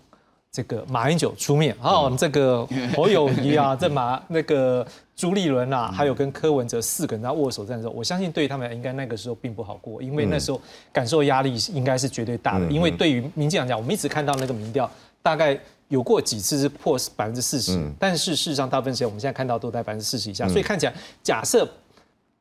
[0.51, 10.61] 这个马英九出面，哦，这个侯友谊啊， 这马那个朱立伦啊，还有跟柯文哲四个人在握手战的时候，我相信对他们应该那个时候并不好过，因为那时候
[10.93, 12.65] 感受压力应该是绝对大的。
[12.67, 14.89] 因为对于民进党讲，我们一直看到那个民调，
[15.21, 21.67] 大概有过几次是破百分之四十，但是事实上大部分时间我们现在看到都在百分之四十以下，所以看起来假设。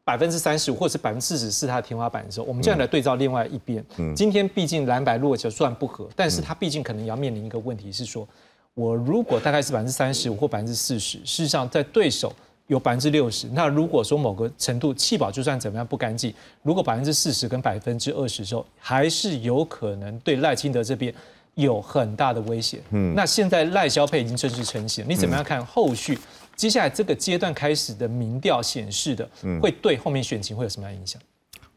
[0.04, 3.82] 百分之三十五或者是百分之四十是它的天花板的时候，我们这样来对照另外一边。
[3.96, 8.28] 嗯今天毕竟蓝白落就算不合，但是它毕竟可能也要面临一个问题是说，
[8.74, 12.30] 我如果大概是百分之三十五或百分之四十，事实上在对手
[12.66, 21.12] 有百分之六十，那如果说某个程度气保就算怎么样不干净，如果百分之四十跟百分之二十的时候，还是有可能对赖清德这边
[21.54, 22.78] 有很大的威胁。
[22.90, 26.18] 嗯，那现在赖萧配已经正式成型，你怎么样看后续？
[26.56, 29.28] 接下来这个阶段开始的民调显示的，
[29.60, 31.20] 会对后面选情会有什么样影响？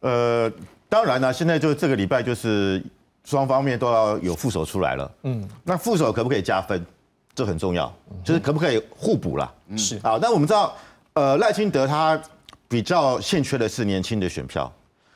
[0.01, 0.51] 呃，
[0.87, 2.83] 当然呢，现在就这个礼拜就是
[3.23, 5.11] 双方面都要有副手出来了。
[5.23, 6.85] 嗯，那副手可不可以加分？
[7.33, 9.53] 这很重要，就是可不可以互补了？
[9.77, 10.75] 是啊，那我们知道，
[11.13, 12.19] 呃，赖清德他
[12.67, 14.71] 比较欠缺的是年轻的选票，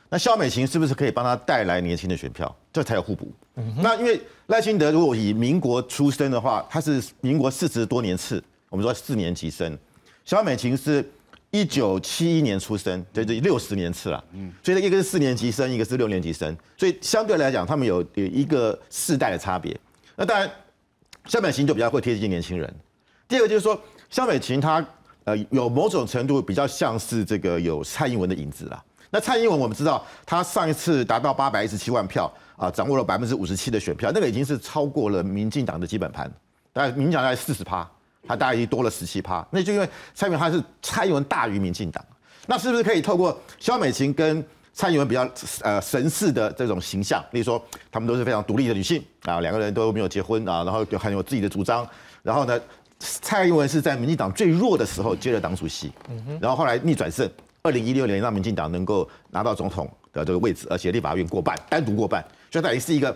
[0.08, 2.54] 那肖美琴是不是可以帮他带来年轻的选票？
[2.72, 3.28] 这才有互补。
[3.76, 8.42] 那因为赖清德如果以民国出生的话，他是民国四十多年次。
[8.72, 9.78] 我们说四年级生，
[10.24, 11.06] 肖美琴是
[11.50, 14.24] 一九七一年出生，对对，六十年次了。
[14.32, 19.78] 嗯，所以一个是四年级生，一个是六年级生，所以相对来讲，他们有有一个世代的差别。
[20.16, 20.50] 那当然，
[21.26, 22.74] 肖美琴就比较会贴近年轻人。
[23.28, 24.82] 第二个就是说，肖美琴她
[25.24, 28.82] 呃有某种程度比较像是这个有蔡英文的影子啦。
[29.10, 36.32] 那蔡英文我们知道，他上一次达到八百一十七万票啊，掌握了百分之五十七的选票，那个已经是超过了民进党的基本盘，
[36.72, 37.86] 大概民进党大概四十趴。
[38.26, 42.04] 他大概已经多了十七趴，那就因为蔡英文他是蔡英文大于民进党，
[42.46, 45.28] 那是不是可以透过萧美琴跟蔡英文比较
[45.60, 51.86] 呃神似的这种形象，例如说他们都是非常独立的女性啊，两个人都没有结婚啊，然后就很有自己的主张，
[52.22, 52.58] 然后呢，
[52.98, 55.92] 蔡英文是在民进党最弱的时候接了党主席，
[56.40, 57.28] 然后后来逆转胜，
[57.62, 63.14] 二零一六年让民进党能够拿到总统的这个位置，而且立法院过半，单独过半，所以等于是一个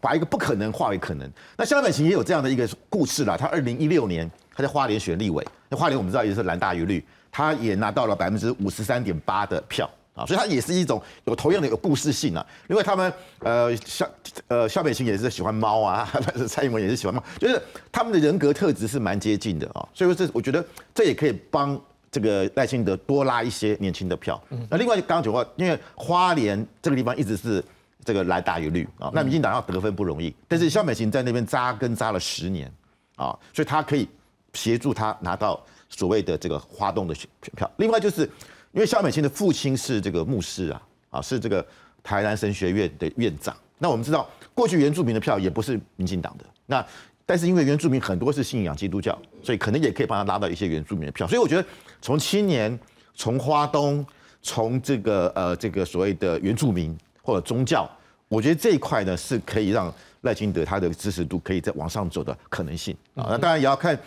[0.00, 1.30] 把一个不可能化为可能。
[1.56, 9.88] 那萧美琴也有这样的一个故事啦，她二零一六年她在花莲选立委，那花莲我们知道也是蓝大于绿，他也拿到了百分之五十三点八的票。
[10.12, 14.10] 啊，所以他也是一种有同样的有故事性啊，因为他们呃肖
[14.48, 16.06] 呃肖美琴也是喜欢猫啊，
[16.48, 24.42] 蔡英文也是喜欢猫，就是他们的人格特质是蛮接近的啊，所以说这我觉得这也可以帮这个赖清德多拉一些年轻的票。
[24.68, 27.64] 那另外刚刚讲过，因为花莲这个地方一直是
[28.04, 32.70] 这个蓝大于绿啊，那民进党要得分不容易，但是肖美琴在那边扎根扎了十年
[33.14, 34.08] 啊，所以他可以
[34.52, 37.70] 协助他拿到所谓的这个花东的选票。
[37.76, 38.30] 另外就是。
[38.72, 41.66] 因为肖美琴的父亲是这个牧师啊，啊是这个
[42.04, 43.52] 台南神学院的院长。
[43.78, 46.44] 那我们知道，过去原住民的票也不是民进党的。
[46.66, 46.86] 那
[47.26, 51.26] 但是因为原住民很多是信仰基督教，所以可能也可以帮他拉到一些原住民的票。
[51.26, 51.68] 所以我觉得
[52.00, 52.78] 从青年、
[53.12, 54.06] 从花东、
[54.40, 57.90] 从这个呃这个所谓的原住民或者宗教，
[58.28, 63.26] 我觉得这一块呢是可以让赖清德他的支持度可以再往上走的可能性啊。
[63.30, 63.98] 那当然也要看，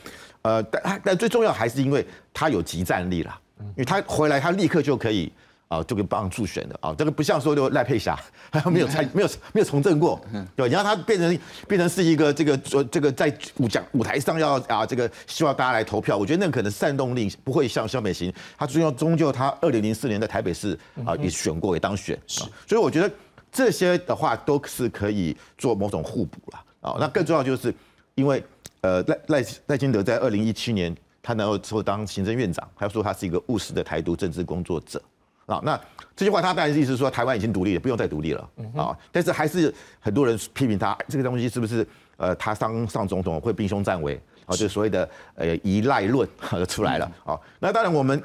[0.43, 3.39] 呃，但但最重要还是因为他有集战力啦。
[3.59, 5.31] 因为他回来，他立刻就可以
[5.69, 6.93] 啊，就可以帮助选的啊。
[6.97, 8.19] 这个不像说就赖佩霞，
[8.51, 10.19] 还 没有参，没有没有从政过，
[10.55, 10.67] 对吧？
[10.67, 16.17] 你让他变成变成是一个这个说这个在舞讲舞台上要啊，这个希望大家来投票。
[16.17, 23.09] 我觉得那可能煽动力不会像萧美琴，他终究终究他二零零四年在台北市啊也选过也当选，所以我觉得
[23.49, 26.97] 这些的话都是可以做某种互补了啊。
[26.99, 27.73] 那更重要就是
[28.15, 28.43] 因为
[28.83, 30.95] 呃赖赖赖清德在二零一七年。
[31.25, 35.01] 他能够之后当行政院长，他说他是一个务实的台独政治工作者
[35.45, 35.61] 啊。
[35.63, 35.79] 那
[36.17, 38.93] 这句话他当然意思是说台湾已经独立了，不用再独立了啊。
[39.09, 44.51] 但是还是很多人批评他这个东西是不是呃他当上总统会兵凶战危啊？
[44.53, 46.27] 就所谓的呃依赖论
[46.67, 47.39] 出来了啊。
[47.57, 48.21] 那当然我们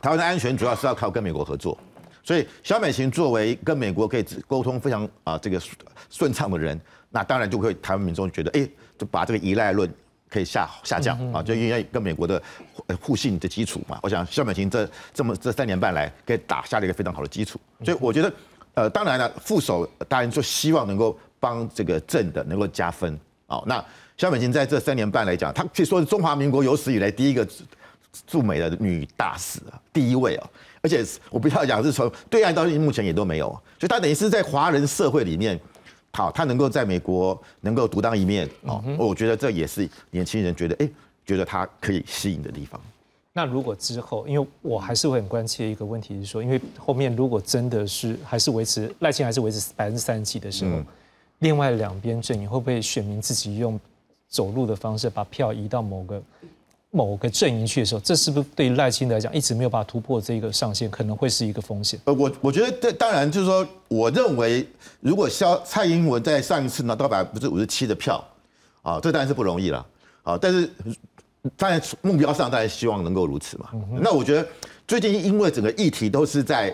[0.00, 1.78] 台湾的安全主要是要靠跟美国合作，
[2.22, 5.60] 所以小美琴作为跟美国可以沟通非常啊这个
[6.08, 8.66] 顺畅的人，那当然就会台湾民众觉得哎
[8.98, 9.92] 就把这个依赖论。
[10.26, 12.42] 可以下下降啊，就因为跟美国的
[13.00, 14.00] 互信的基础嘛。
[14.02, 17.60] 我想肖美琴这这么这三年半来，给打下了一个非常好的基础。
[17.84, 18.32] 所以我觉得，
[18.74, 23.62] 呃，当然了，副手当然就希望能够帮这个正的能够加分啊。
[23.64, 23.84] 那
[24.16, 27.46] 肖美琴在这三年半来讲，她可以说是中华民国有史以来第一个
[28.26, 30.50] 驻美的女大使啊，第一位啊。
[30.82, 35.60] 而且我不要讲是从对岸到目前也都没有，所以她等于是在华人社会里面。
[36.14, 40.88] 好，他能够在美国能够独当一面哦，我觉得这也是年轻人觉得哎，
[41.26, 42.80] 觉得他可以吸引的地方。
[43.32, 50.80] 那如果之后，因为我还是会很关切一个问题是说，因为后面如果真的是还是维持赖清还是维持百分之三十几的时候，
[51.40, 53.78] 另外两边阵营会不会选民自己用
[54.28, 56.22] 走路的方式把票移到某个？
[56.94, 61.98] 某个阵营去的时候，这是不是对赖清德来讲一直没有办法突破这个上限，可能会是一个风险？
[62.04, 64.64] 呃，我我觉得这当然就是说，我认为
[65.00, 68.24] 如果肖蔡英文在上一次拿到百分之五十七的票，
[68.82, 69.84] 啊，这当然是不容易了，
[70.22, 70.70] 啊，但是
[71.56, 73.70] 当然目标上大家希望能够如此嘛。
[74.00, 74.46] 那我觉得
[74.86, 76.72] 最近因为整个议题都是在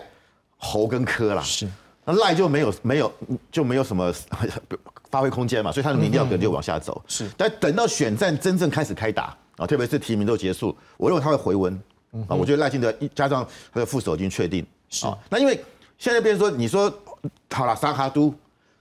[0.57, 1.67] 侯跟柯啦，是
[2.05, 3.11] 那赖就没有没有
[3.51, 4.13] 就没有什么
[5.09, 7.01] 发挥空间嘛，所以他的民调可能就往下走。
[7.07, 9.35] 是，但等到选战真正开始开打。
[9.57, 11.73] 啊，特别是提名都结束，我认为他会回温。
[12.27, 14.65] 啊，我觉得赖清德一加上他的副手已经确定。
[14.89, 15.63] 是啊，那因为
[15.97, 16.93] 现在变成说，你说
[17.49, 18.33] 好了，沙哈都，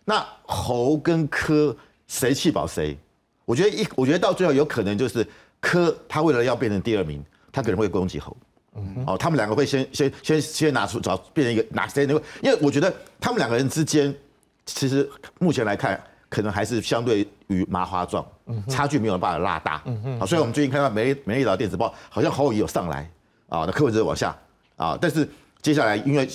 [0.05, 1.77] 那侯跟柯
[2.09, 2.99] 谁气保谁？
[3.45, 5.25] 我觉得一，我觉得到最后有可能就是
[5.61, 8.37] 柯他为了要变成第二名，他可能会攻击侯。
[8.75, 12.25] 嗯哦，他们两个会先先先先拿出找变成一个哪谁能够？
[12.43, 14.13] 因为我觉得他们两个人之间，
[14.67, 16.03] 其实目前来看。
[16.31, 18.25] 可能还是相对于麻花状，
[18.69, 19.83] 差距没有办法拉大。
[20.19, 23.11] 好，所以我们最近看到美美丽岛电子报，好像侯友有上来
[23.49, 24.35] 啊，那柯文哲往下
[24.77, 25.29] 啊，但是
[25.61, 26.29] 接下来因为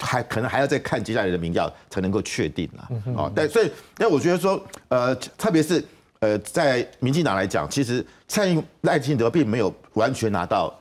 [0.00, 3.30] 还可能还要再看接下来的民调才能够确定了啊。
[3.34, 5.84] 但所以，但我觉得说，呃，特别是
[6.18, 10.76] 呃，在民进党来讲，其实蔡英赖清德并没有完全拿到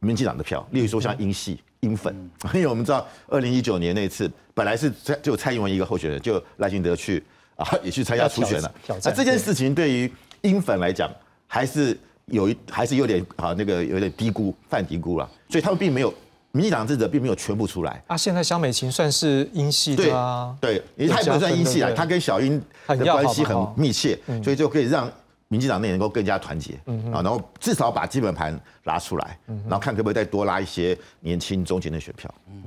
[0.00, 2.12] 民进党的票，例如说像英系英粉，
[2.52, 7.22] 因为我们知道二零一九年那次本来是蔡就蔡英文一个候选人，就赖清德去。
[7.56, 8.74] 啊，也去参加初选了。
[9.02, 11.10] 那这件事情对于英粉来讲，
[11.46, 15.28] 还是有一，还是有点啊，那个有点低估、犯低估了。
[15.48, 16.12] 所以他们并没有，
[16.52, 18.02] 民进党智者并没有全部出来。
[18.06, 25.10] 啊，现在萧美琴算是英系的啊，对，因为他也不算英系啊，他跟小英的关系很密切，所以就可以让
[25.48, 26.74] 民进党内能够更加团结，
[27.12, 32.32] 啊，然后至少把基本盘拉出来，然后看可不可以再多拉一些年轻中间的选票。
[32.48, 32.62] 嗯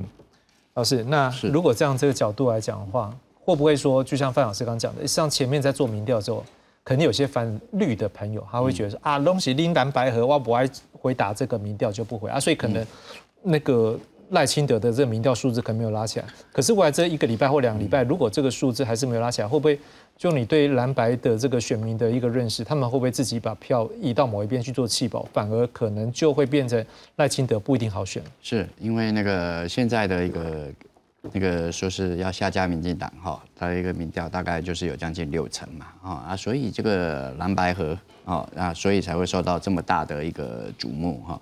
[0.76, 3.14] 老师，那如果这样这个角度来讲的话，
[3.50, 6.46] 会不会说，就像范老师刚讲的，像前面在做民调的时候，
[6.84, 12.86] 可能有些反绿的朋友，他会觉得说啊，东西拎蓝白河，我不爱回答这个民调就不回啊，所以可能
[13.42, 16.26] 那个赖清德的这个民调数字可能没有拉起来。
[16.52, 19.80] 可是未来这一个礼拜或两个礼拜，如果这个数字还是没有拉起来，会不会
[20.16, 26.86] 就你对蓝白的这个选民的一个认识，他们会不会自己把票移到某一边去做弃保，反而可能就会变成
[27.16, 28.22] 赖清德不一定好选？
[28.42, 30.68] 是因为那个现在的一个
[31.34, 41.40] 那个说是要下架民进党哈，它的一个民调大概就是有将近六成嘛啊啊，所以这个蓝白河啊啊，所以才会受到这么大的一个瞩目哈。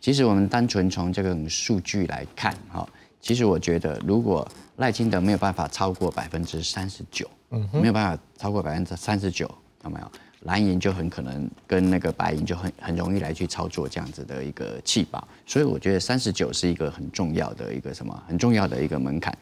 [0.00, 2.88] 其实我们单纯从这个数据来看哈，
[3.20, 9.48] 其实我觉得如果赖清德没有办法超过百分之三十九，嗯，没有办法超过百分之三十九，
[9.84, 10.10] 有没有？
[10.40, 19.36] 蓝银就很可能跟那个白银就很很容易来去操作这样子的一个气保，所以我觉得三十九是一个很重要的一个什么很重要的一个门槛。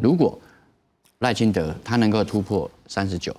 [0.00, 0.38] 如果
[1.20, 3.34] 赖清德他能够突破三十九，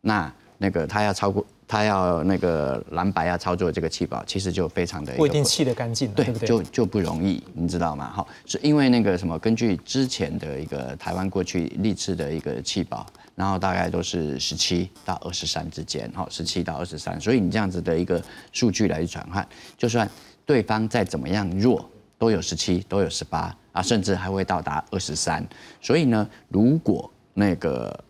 [0.00, 6.48] 那那个他要超过他要那个蓝白要操作这个气保，其实就非常的不一定气得干净，对不对？
[6.48, 8.10] 就就不容易，你知道吗？
[8.10, 13.06] 好，是因为那个什么，根据之前的一个台湾过去历次的一个气保，
[13.36, 18.20] 然后大概都是十七到二十三之间，好，十七到二十三，所以你这样子的一个
[18.50, 20.10] 数据来转换，就算
[20.44, 25.46] 对方再怎么样弱，都有十七，都有十八啊，甚至还会到达二十三。
[25.82, 28.02] 所以呢，如果那个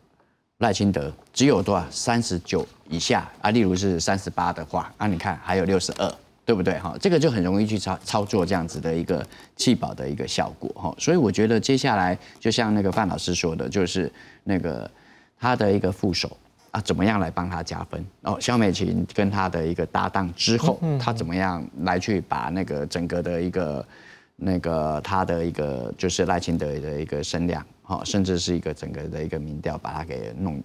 [0.58, 6.14] 赖清德只有多少三十九以下啊，例如是三十八的话，啊，你看还有六十二，
[6.44, 6.78] 对不对？
[6.78, 10.94] 哈，这个就很容易去操操作这样子的一个气保的一个效果哈。
[10.98, 14.10] 所以我觉得接下来就像那个范老师说的，就是
[14.44, 14.88] 那个
[15.38, 16.36] 他的一个副手
[16.70, 18.04] 啊，怎么样来帮他加分？
[18.22, 23.86] 哦，肖美琴跟他的一个搭档之后，他怎么样来去把那个整个的一个
[24.36, 27.64] 那个他的一个就是赖清德的一个声量。
[27.88, 30.60] 哦，甚至是一个整个的一个民调，把它给弄，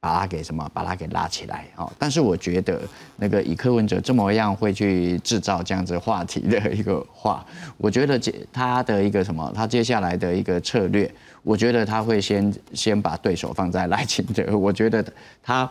[0.00, 1.66] 把它给什么，把它给拉起来。
[1.74, 2.80] 啊，但是我觉得
[3.16, 7.44] 那个以柯文哲这么样会去制造这样子话题的一个话，
[7.76, 11.10] 我觉得接他的一个什么，他接下来的一个策略，
[11.42, 15.04] 我觉得他会先先把对手放在赖清德，我觉得
[15.42, 15.70] 他。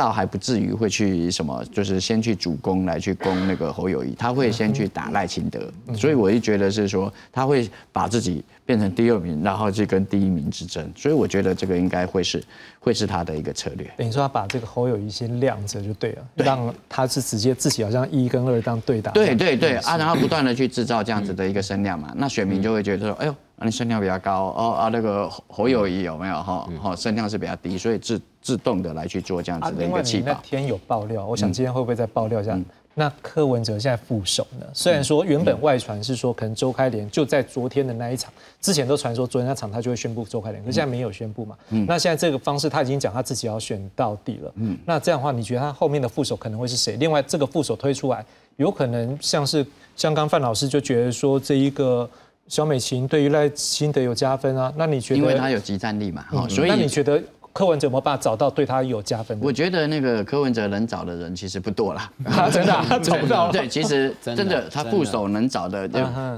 [0.00, 12.42] 倒还不至于会去什么，就是先去主攻来去攻那个侯友谊，他会先去打赖清德，所以我就觉得是说他会把自己变成第二名，然后去跟第一名之争，所以我觉得这个应该会是
[12.78, 13.86] 会是他的一个策略。
[13.98, 19.10] 等于说他把这个侯友谊先晾着就对了，让他是直接自己好像一跟二当对打。
[19.10, 23.36] 对对对啊，然后不断的去制造这样子的一个声量嘛，那选民就会觉得说，哎呦。
[23.60, 26.66] 啊，你声量比较高哦啊，那个侯友谊有没有哈？
[26.82, 30.26] 哈，声量是比较低，所以自自动的来去做这样子的一个气泡。
[30.26, 32.58] 那天有爆料，我想今天会不会再爆料一下？
[32.94, 34.66] 那柯文哲现在副手呢？
[34.74, 41.56] 虽然说原本外传是说可能周开莲就在昨天的那一场，之前都传说昨天那场他就会宣布周开莲，可现在没有宣布嘛。
[41.86, 44.52] 那现在这个方式他已经讲他自己要选到底了。
[44.56, 46.96] 嗯，那这样的话，你觉得他后面的副手可能会是谁？
[46.96, 48.24] 另外，这个副手推出来，
[48.56, 49.64] 有可能像是
[49.94, 52.08] 像刚范老师就觉得说这一个。
[52.48, 54.72] 小美琴对于赖清德有加分啊？
[54.76, 55.20] 那你觉得？
[55.20, 57.22] 因为他有集战力嘛，所以那你觉得
[57.52, 59.38] 柯文哲有没有办法找到对他有加分？
[59.42, 62.10] 我觉得那个柯文哲能找的人其实不多啦，
[62.52, 62.72] 真的
[63.02, 63.50] 找不到。
[63.50, 65.88] 对，其实 真的他副手能找的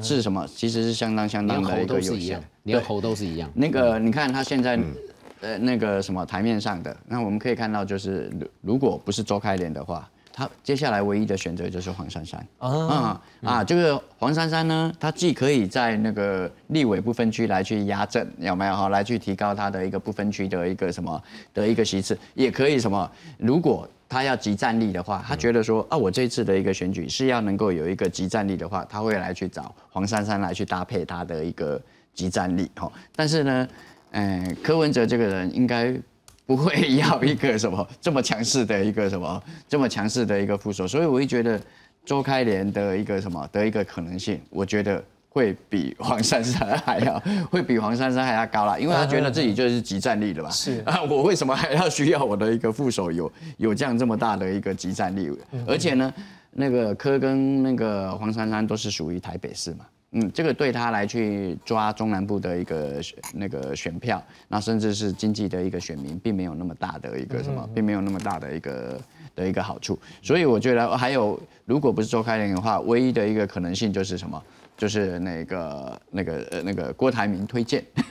[0.03, 0.47] 是什么？
[0.55, 3.51] 其实是相当相当的一个有限，连猴都是一样。
[3.55, 4.79] 那个你看他现在
[5.41, 10.09] 呃那个什么台面上的，那我们可以看到就是如果不是周开莲的话。
[10.33, 13.63] 他接下来唯一的选择就是黄珊珊啊啊！
[13.63, 18.89] 这个黄珊珊呢，他既可以在那个立委不分区来去压阵，有没有哈？
[18.89, 21.23] 来去提高他的一个不分区的一个什么
[21.53, 23.11] 的一个席次，也可以什么？
[23.37, 31.81] 如果他要集战力的话，他觉得说啊，我这次的一个选举是要能够有一个集战力的话，他会来去找黄珊珊来去搭配他的一个
[32.15, 32.91] 集战力哈。
[33.15, 33.69] 但是呢，
[34.13, 35.95] 嗯，柯文哲这个人应该。
[36.45, 41.61] 不会要一个什么 这么强势的一个什么这么强势的一个副手，所以我会觉得
[42.05, 47.19] 周开莲的一个什么的一个可能性，我觉得会比黄珊珊还要
[47.51, 50.51] 会比黄珊珊还要高啦，因为他觉得自己就是集战力的吧？
[50.51, 55.31] 是 啊，我为什么还要需要我的一个副手有有这样这么大的一个集战力？
[55.67, 56.13] 而且呢，
[56.51, 59.87] 那个柯跟那个黄珊珊都是属于台北市嘛。
[60.13, 63.01] 嗯，这个对他来去抓中南部的一个
[63.35, 69.01] 那个选票，那甚至是经济的一个选民，并没有那么大的一个什么，并没有那么大的一个
[69.35, 69.99] 的一个好处。
[70.21, 74.43] 所以我觉得还有，如果不是周开莲的话，唯一的一个可能性就是什么？
[74.75, 77.85] 就是那个那个呃那个郭台铭推荐，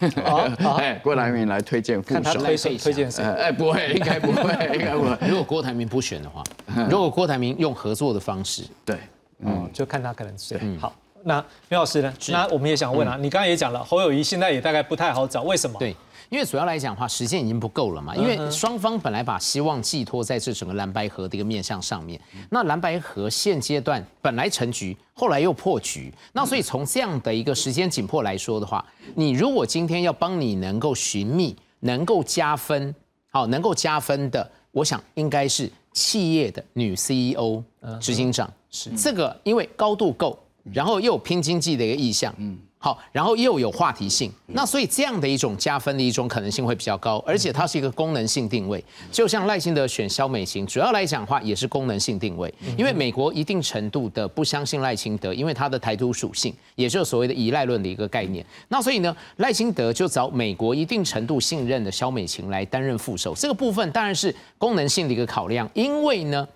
[0.78, 3.24] 哎，郭台铭来推荐副手，推荐谁？
[3.24, 5.18] 哎，不会， 应该不会，应该不会。
[5.28, 6.42] 如果郭台铭不选的话，
[6.90, 8.98] 如果郭台铭用合作的方式，对，
[9.40, 10.96] 嗯，就看他可能是好。
[11.24, 12.14] 那苗老师呢？
[12.30, 15.78] 那我们也想问啊，你刚刚也讲了，侯友谊现在也大概不太好找，为什么？
[15.80, 15.96] 对。
[16.30, 18.16] 因为主要来讲的话，时间已经不够了嘛。
[18.16, 22.18] 因为双方本来把希望寄托在这整个蓝白河的一个面向上面，
[22.50, 32.96] 那蓝白河现阶段本来成局，后来又破局，那所以从这样的一个时间紧迫来说的话，你如果今天要帮你能够寻觅、能够加分，
[33.30, 37.62] 好，能够加分的，我想应该是企业的女 CEO、
[38.00, 40.40] 执行长，是这个，因为高度够，
[40.74, 42.58] 然后又有拼经济的一个意向，嗯。
[42.84, 66.48] 好，然后又有话题性，那所以这样的一种加分的一种可能性会比较高，而且它是一个功能性定位，就像赖清德选肖美琴，主要来讲的话也是功能性定位，因为美国一定程度的不相信赖清德，因为他的台独属性，也就是所谓的依赖论的一个概念，那所以呢，赖清德就找美国一定程度信任的肖美琴来担任副手，这个部分当然是功能性的一个考量，因为呢，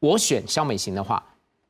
[0.00, 1.22] 我选肖美琴的话。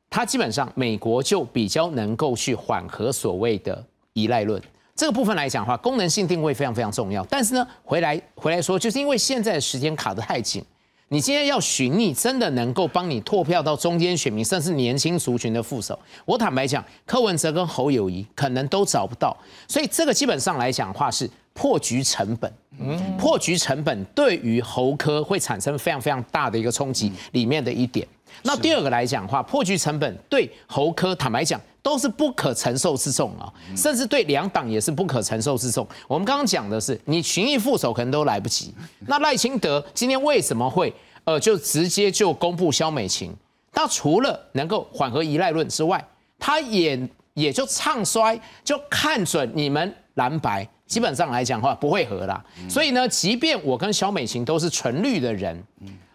[0.09, 3.83] 它基本上，美国就比较能够去缓和所谓的
[4.13, 4.61] 依赖论
[4.95, 7.23] 这个部分来讲的话，功能性定位非常非常重要。
[7.29, 10.61] 但是呢，回来回来说，就是因为现在的时间卡得太紧，
[11.07, 19.35] 你今天要寻觅真的能够帮你拓票到中间选民，甚至年轻族群的副手，我坦白讲，柯文哲跟侯友谊可能都找不到。
[19.67, 22.51] 所以这个基本上来讲的话，是破局成本。
[22.81, 28.07] 嗯，破局成本对于侯科会产生非常非常大的一个冲击，里面的一点。
[28.43, 35.87] 那第二个来讲的话，破局成本对侯科坦白讲都是不可承受之重啊，甚至对两党也是不可承受之重。
[36.07, 38.73] 我们刚刚讲的是，你群议副手可能都来不及。
[39.07, 43.33] 那赖清德今天为什么会呃就直接就公布萧美琴？
[43.71, 46.03] 他除了能够缓和依赖论之外，
[46.37, 46.99] 他也
[47.33, 52.43] 也就唱衰，就看准你们蓝白基本上来讲的话不会合啦。
[52.67, 55.63] 所以呢，即便我跟萧美琴都是纯绿的人。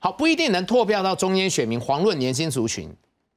[0.04, 2.86] 好，不一定能拓票到中间选民、黄论年轻族群，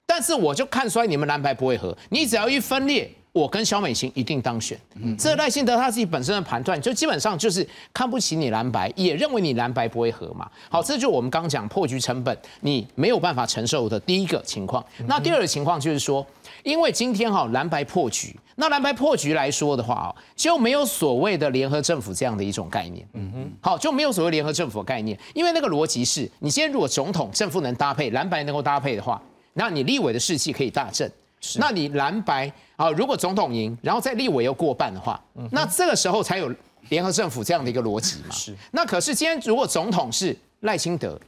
[0.06, 4.78] 但是我就看衰你们蓝白不会合，你只要一分裂，我跟小美琴一定当选。
[5.18, 10.46] 这赖幸德他自己本身的判断，就基本上就是看不起你蓝白，也认为你蓝白不会合嘛。
[10.70, 14.86] 好，这就我们刚讲破局成本，你没有办法承受的第一个情况。
[15.06, 16.28] 那第二个情况就是说，
[16.68, 18.38] 因为今天哈蓝白破局。
[18.58, 23.08] 那蓝白破局来说的话啊，就没有所谓的联合政府这样的一种概念。
[23.14, 29.22] 嗯哼，好，就没有所谓联合政府的概念，因为那个逻辑是，你今天如果总统政府能搭配，蓝白能够搭配的话，
[29.54, 31.10] 那你立委的士气可以大振。
[31.40, 36.54] 是，那你蓝白啊，如果总统赢，然后在立委又过半的话，那这个时候才有
[36.90, 38.32] 联合政府这样的一个逻辑嘛。
[38.32, 41.20] 是，那可是今天如果总统是赖清德，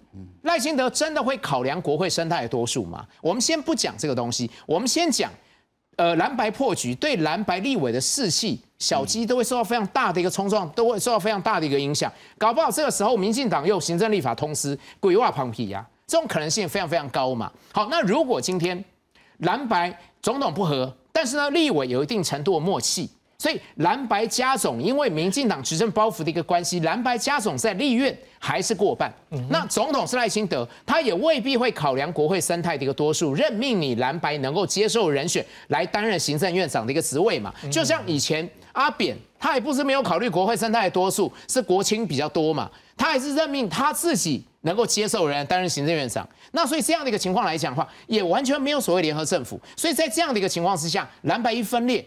[0.44, 3.06] 赖清德真的会考量国会生态的多数吗？
[3.22, 5.32] 我们先不讲这个东西，我们先讲。
[5.96, 12.10] 呃，蓝白破局对蓝白立委的士气，小鸡都会受到非常大的一个冲撞，都会受到非常大的一个影响。
[12.38, 17.52] 搞不好这个时候，民进党又行政立法通吃，鬼话旁皮呀，这种可能性非常非常高嘛。
[17.74, 18.82] 好，那如果今天
[19.40, 23.10] 蓝白总统不和，但是呢，立委有一定程度的默契。
[23.42, 29.10] 所以蓝白加总，因为民进党执政包袱的一个关系，蓝白加总在立院还是过半。
[29.50, 37.54] 那总统是赖清德，他也未必会考量国会生态的一个多数，任命你蓝白能够接受人选来担任行政院长的一个职位嘛？
[37.72, 46.28] 就像以前阿扁，他也不是没有考虑国会生态的多数，是国青比较多嘛，他还是任命他自己能够接受人担任行政院长。
[46.52, 49.58] 那所以这样的一个情况来讲的话，也完全没有所谓联合政府。
[49.78, 52.06] 所以在这样的一个情况之下，蓝白一分裂，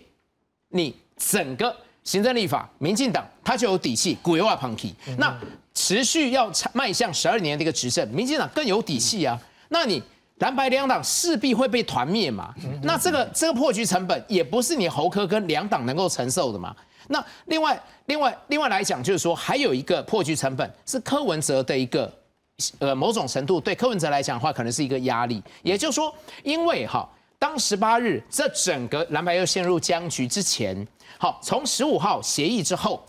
[0.68, 0.94] 你。
[1.16, 4.94] 整个行政立法，民进党他就有底气，鬼话旁提。
[5.18, 5.36] 那
[5.74, 9.38] 持续要迈向十二年的一个执政，民进党更有底气啊。
[9.68, 10.02] 那你
[10.38, 12.52] 蓝白两党势必会被团灭嘛？
[12.82, 16.74] 那这个这个破局成本也不是你侯科跟两党能够承受的嘛？
[17.08, 22.12] 那另外另外另外来讲，就是说还有一个破局成本是柯文哲的一个
[22.78, 25.42] 呃某种程度对柯文哲来讲的话，可能是一个压力。
[25.62, 27.08] 也就是说，因为哈，
[27.38, 30.86] 当十八日这整个蓝白又陷入僵局之前。
[31.22, 33.00] 好，从十五号协议之后，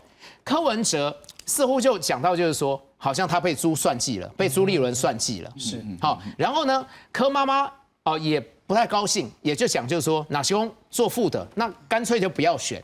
[0.44, 1.12] 柯文哲
[1.46, 5.52] 似乎就讲到，就是说，好像他被朱算计了，被朱立伦算计了。
[5.58, 7.68] 是，好，然后呢，柯妈妈
[8.04, 12.80] 哦也不太高兴，也就讲就是说，哪希望做副的，那干脆就不要选。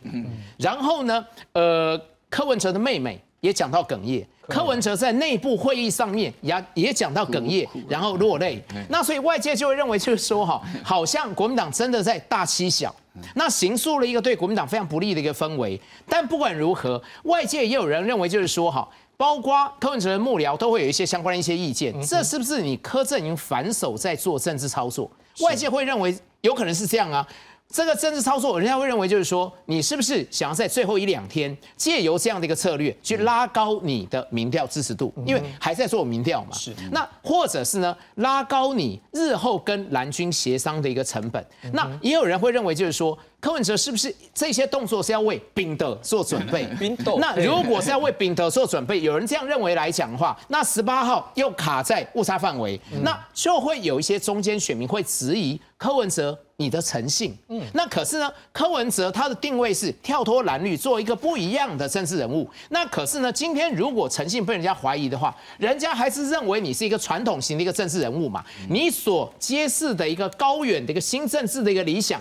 [0.58, 1.96] 然后呢，呃，
[2.28, 8.62] 柯文哲的妹妹也讲到哽咽，柯文哲在内部会议上面也也讲到哽咽，然后落泪。
[8.88, 12.94] 那所以外界就会认为，就是说，哈，好像国民党真的在大欺小。
[13.34, 25.10] 那形塑了一个对国民党非常不利的一个氛围，但不管如何，外界也有人认为，就是说，哈，包括柯文哲的幕僚都会有一些相关的一些意见，这是不是你柯震营反手在做政治操作？
[25.40, 27.26] 外界会认为有可能是这样啊。
[27.72, 35.12] 这个政治操作，人家会认为就是说，你是不是想要在最后一两天借由这样的一个策略去拉高你的民调支持度？
[35.24, 36.52] 因为还在做民调嘛。
[36.52, 36.74] 是。
[36.90, 41.44] 那或者是呢，拉高你日后跟蓝军协商的一个成本。
[41.72, 46.66] 那也有人会认为就是说，柯文哲是不是这些动作是要为宾德做准备？
[46.76, 47.16] 宾德。
[47.18, 56.36] 那如果是要为宾德做准备，有人这样认为来讲的话，那十八号又卡在误差范围，那就会有一些中间选民会质疑柯文哲。
[56.60, 58.30] 你的诚信，嗯，那可是呢？
[58.52, 62.46] 柯文哲他的定位是跳脱蓝绿，做一个不一样的政治人物。
[62.68, 63.32] 那可是呢？
[63.32, 68.44] 今天如果诚信被人家怀疑的话，人家还是认为你是一个传统型的一个政治人物嘛？
[68.68, 72.20] 你所揭示的一个高远的一个新政治的一个理想，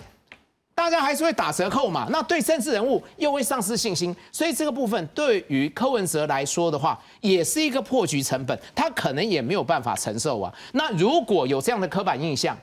[0.73, 2.07] 大家还是会打折扣嘛？
[2.09, 10.53] 那对政治人物又会丧失信心，所以这个部分对于柯文哲来说的话，也是一个破局成本，他可能也没有办法承受啊。
[10.71, 12.57] 那如果有这样的刻板印象，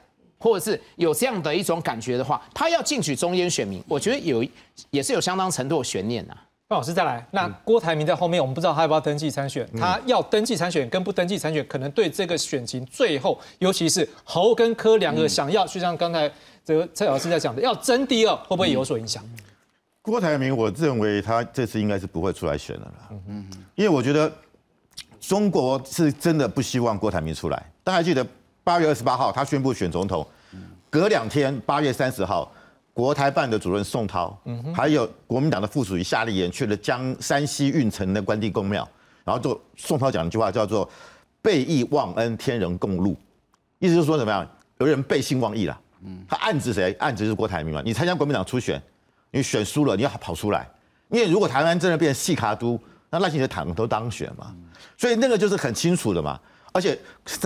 [0.47, 4.47] 或者是有这样的一种感觉的话，他要进取中间选民，我觉得有
[4.91, 6.37] 也是有相当程度的悬念呐。
[6.69, 9.69] 范老师再来，那郭台铭在后面，我们不知道他要不要登记参选。
[9.77, 16.31] 他要登记参选跟不登记参选，可能对这个选情最后，尤其是侯跟柯两个想要，就像刚才
[16.65, 19.21] 这个蔡老师在讲的，要争第二，会不会有所影响？
[20.01, 22.95] 郭台铭，我认为他这次应该是不会出来选的了。
[23.11, 24.33] 嗯嗯，因为我觉得
[25.21, 27.61] 中国是真的不希望郭台铭出来。
[27.83, 28.25] 大家记得。
[28.67, 30.27] 八月二十八号，他宣布选总统。
[30.97, 32.51] 隔两天，八月三十号，
[32.95, 34.35] 国台办的主任宋涛，
[34.75, 38.89] 还有国民党的副主席夏立言去了江山西运城的关帝公庙，
[39.23, 40.89] 然后就宋涛讲一句话，叫做
[41.43, 43.15] “背义忘恩，天人共怒”，
[43.79, 44.49] 意思就是说怎么样？
[44.79, 45.79] 有人背信忘义了。
[46.27, 46.97] 他暗指谁？
[46.99, 47.83] 暗指是郭台铭嘛？
[47.85, 48.83] 你参加国民党初选，
[49.33, 50.67] 你选输了，你要跑出来。
[51.11, 52.81] 因为如果台湾真的变成细卡都，
[53.11, 54.57] 那赖清德躺都当选嘛。
[54.97, 56.41] 所以那个就是很清楚的嘛。
[56.73, 56.99] 而且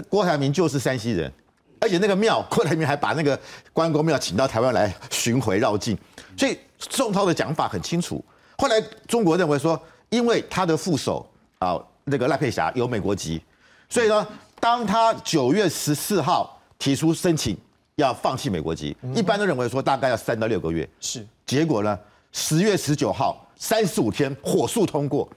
[0.08, 1.32] 郭台铭就是山西人，
[1.80, 3.38] 而且那个庙郭台铭还把那个
[3.72, 5.96] 关公庙请到台湾来巡回绕境，
[6.36, 8.22] 所以宋涛的讲法很清楚。
[8.58, 11.26] 后来中国认为说，因为他的副手
[11.58, 13.42] 啊那个赖佩霞有美国籍，
[13.88, 14.26] 所以呢，
[14.60, 17.56] 当他九月十四号提出申请
[17.96, 20.88] 要放弃美国籍，一般都认为说大概要三到六个月。
[21.00, 21.98] 是，结果呢，
[22.32, 25.28] 十月十九号三十五天火速通过。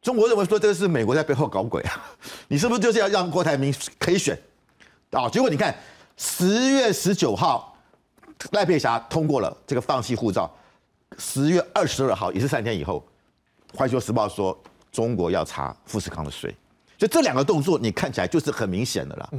[0.00, 2.08] 中国认为说这个是美国在背后搞鬼啊！
[2.46, 4.38] 你是不是就是要让郭台铭可以选
[5.10, 5.28] 啊？
[5.28, 5.74] 结果你看
[6.16, 7.76] 十月十九号
[8.52, 10.52] 赖佩霞通过了这个放弃护照，
[11.18, 13.04] 十月二十二号也是三天以后，
[13.76, 14.56] 《环球时报》说
[14.92, 16.54] 中国要查富士康的税，
[16.96, 19.30] 就这两个动作你看起来就是很明显的了。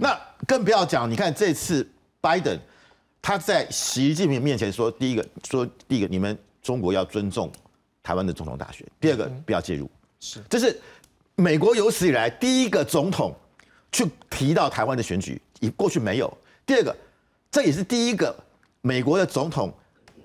[0.00, 1.86] 那更不要讲，你看这次
[2.20, 2.58] 拜登
[3.20, 7.50] 他在习近平面前说，第一个说第一个你们中国要尊重
[8.02, 9.90] 台湾的总统大选，第二个不要介入。
[10.20, 10.80] 是，这是
[11.34, 13.34] 美国有史以来第一个总统
[13.96, 16.30] 去提到台湾的选举，以过去没有。
[16.66, 16.94] 第二个，
[17.50, 18.34] 这也是第一个
[18.82, 19.72] 美国的总统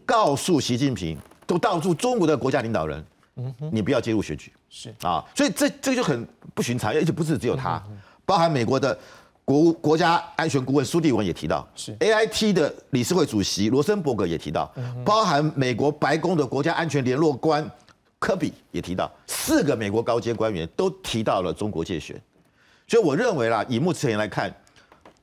[0.05, 1.17] 告诉习近平，
[1.47, 3.05] 都告诉中国的国家领导人，
[3.37, 4.51] 嗯哼，你不要介入选举。
[4.69, 7.81] 是啊，所以这这个就很不寻常，而且不是只有他，
[8.25, 8.97] 包含美国的
[9.45, 14.69] 国国家安全顾问苏蒂文也提到，是 A I T 的理事会主席罗森伯格也提到，
[15.05, 17.69] 包含美国白宫的国家安全联络官。
[18.19, 22.21] 科比也提到，四个美国高阶官员都提到了中国界选，
[22.91, 24.53] 所以我认为啦，以目前来看，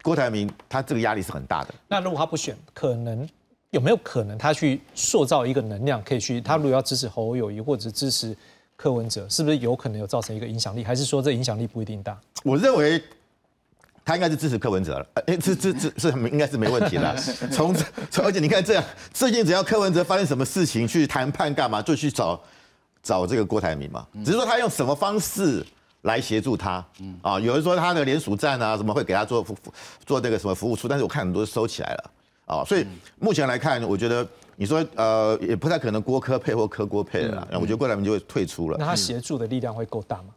[0.01, 1.75] 郭台铭他这个压力是很大的。
[1.87, 3.29] 那如果他不选，可能
[3.73, 8.35] 有没有可能他去塑造一个能量，可以去他如果要支持侯友谊或者支持
[8.75, 10.83] 柯文哲，是不是有可能有造成一个影响力？
[10.83, 12.19] 还是说这影响力不一定大？
[12.43, 13.03] 我认为。
[14.03, 17.15] 他应该是支持柯文哲了，哎，这这这是应该是没问题的。
[17.53, 17.77] 从
[18.11, 22.43] 从而且你看这样，最近只要柯文哲发生什么事情，去谈判干嘛，就去找
[23.03, 24.07] 找这个郭台铭嘛。
[24.25, 25.63] 只是说他用什么方式
[26.09, 29.55] 来协助他，嗯啊，有人说他的联署站啊，什么会给他做服
[30.05, 32.11] 做这个什么服务处，但是我看很多收起来了，
[32.47, 32.85] 啊，所以
[33.21, 38.77] 目前来看，我觉得你说呃，也不太可能郭科配或柯郭配了，我觉得郭台铭就会退出了。
[38.81, 40.29] 那他协助的力量会够大吗？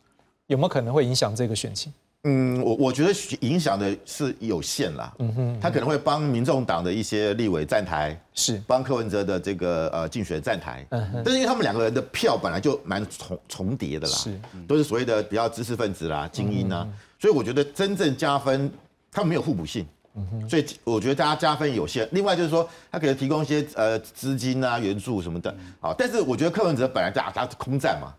[0.47, 1.91] 有没有可能会影响这个选情？
[2.23, 5.11] 嗯，我我觉得影响的是有限啦。
[5.17, 10.85] 嗯哼，他可能会帮民众党的一些立委站台，是帮柯文哲的这个呃竞选站台。
[10.91, 16.87] 嗯哼，但是因为他们两个人的票本来就蛮重重叠的啦，是都是所谓的比较知识分子啦、精英啊，
[17.19, 18.71] 所以我觉得真正加分，
[19.11, 19.83] 他们没有互补性。
[20.13, 22.07] 嗯哼，所以我觉得大家加分有限。
[22.11, 25.55] 另外就是说，他可能提供一些呃资金啊、援助什么的。
[25.79, 28.13] 好，但是我觉得柯文哲本来在他空战嘛。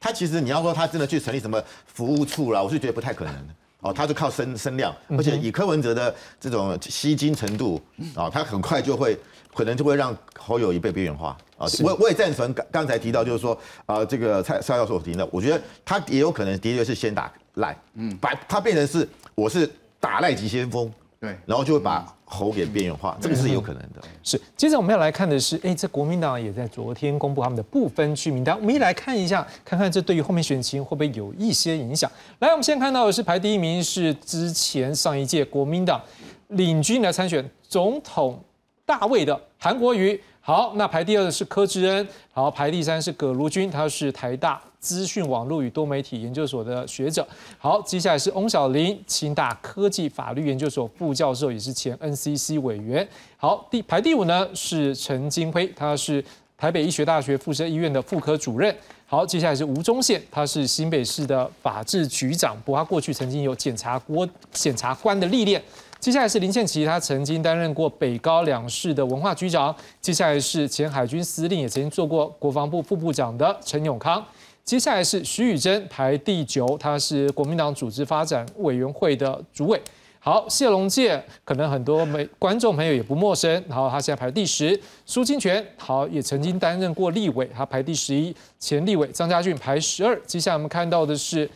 [0.00, 3.54] 他其实你要说他真的去成立什么服务处啦，我是觉得不太可能的。
[3.80, 7.80] 哦，他就靠声声量，而且以柯文哲的这种吸金程度，
[8.12, 9.16] 啊，他很快就会
[9.54, 11.38] 可能就会让侯友谊被边缘化。
[11.56, 19.70] 啊，我我也赞成刚刚才提到，就是说啊，这个蔡蔡教授提的，我觉得他也有可能的确是先打赖，嗯，把他变成是我是
[20.00, 24.00] 打赖急先锋，对，然后就会把猴给边缘化，这个是有可能的。
[24.22, 32.08] 是，接着我们要来看的是，哎，这国民党也在昨天公布他们的不分区名单，我们一来看一下，看看这对于后面选情会不会有一些影响。
[32.38, 36.00] 来，我们先看到的是排第一名是之前上一届国民党
[36.48, 38.40] 领军来参选总统
[38.86, 40.20] 大卫的韩国瑜。
[40.40, 47.26] 好，那排第二的是柯志恩，好，排第三是葛如君，他是台大资讯网络与多媒体研究所的学者。
[47.58, 53.06] 好，接下来是翁小玲，清大科技法律研究所副教授，也是前 NCC 委员。
[53.36, 56.24] 好，第排第五呢是陈金辉，他是
[56.56, 58.74] 台北医学大学附设医院的妇科主任。
[59.06, 65.62] 好，接下来是吴宗宪，他是新北市的法制局长，不过他过去曾经有检察官检察官的历练。
[65.98, 69.74] 接下来是林献琪，他曾经担任过北高两市的文化局长。
[70.00, 74.24] 接下来是前海军司令，也曾经做过国防部副部长的陈永康。
[74.68, 79.80] 接下来是徐宇珍，排第九，他是国民党组织发展委员会的主委。
[80.20, 84.78] 好，谢龙介可能很多没观众朋友也不陌生，然后他现在排第十。
[85.06, 88.36] 苏清泉，好，也曾经担任过立委，他排第十一。
[88.58, 90.14] 前立委张家俊排十二。
[90.26, 91.48] 接下来我们看到的是。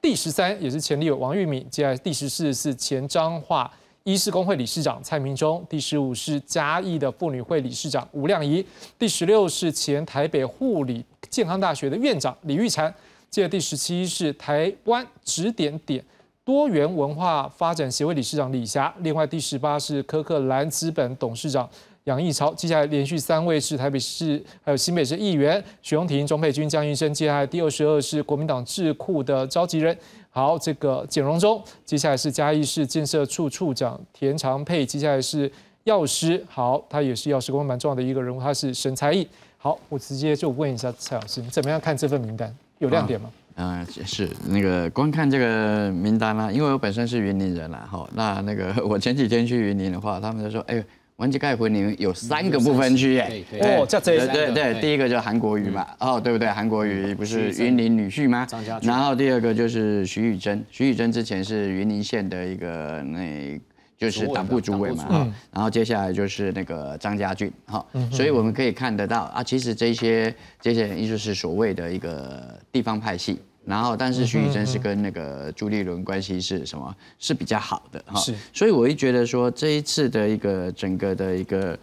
[0.00, 3.70] 第十三也是前立委王玉敏，接下来第十四是前彰化
[4.06, 8.64] 一是工会理事长蔡明忠，第十五是嘉义的妇女会理事长吴亮仪，
[8.96, 12.88] 第十六是前台北护理健康大学的院长李玉婵，
[13.28, 16.04] 接着第十七是台湾指点点
[16.44, 21.68] 多元文化发展协会理事长李霞，另外第十八是科克兰资本董事长。
[22.04, 29.98] 杨义超，接下来连续三位是台北市还有新北市议员许荣廷、钟佩君、江云生，接下来第二十二是国民党智库的召集人，
[30.36, 35.50] 好，这个简荣忠，接下来是嘉义市建设处处长田长佩，接下来是
[35.84, 39.26] 药师，好，他也是药师公蛮重要的一个人物，他是沈才义。
[39.56, 42.54] 好，我直接就问一下蔡老师，你怎么样看这份名单？
[42.80, 43.30] 有亮点吗？
[43.54, 50.84] 嗯，是那个光看这个名单啦，因为我本身是云林人啦，哈，那那个 我前几天去云林的话，他们就说，哎。
[51.16, 56.46] 完吉盖回你有三个不分区耶，哦，这这对对，第一个叫韩国瑜嘛，哦，对不对？
[56.50, 58.46] 韩国瑜不是云林女婿吗？
[58.82, 63.58] 然后第二个就是徐宇珍，徐宇珍之前是云林县的一个那，
[63.96, 65.32] 就是党部主委嘛，哈。
[65.50, 67.84] 然后接下来就是那个张家俊，哈。
[68.12, 73.40] 所以我们可以看得到啊，其实这些这些人，也就是所谓的一个地方派系。
[73.66, 76.94] 然后，但是徐宇珍是跟那个朱立伦关系是什么？
[77.18, 78.20] 是比较好的哈。
[78.20, 78.32] 是。
[78.52, 81.76] 所以我会觉得说，这一次的一个整个的一个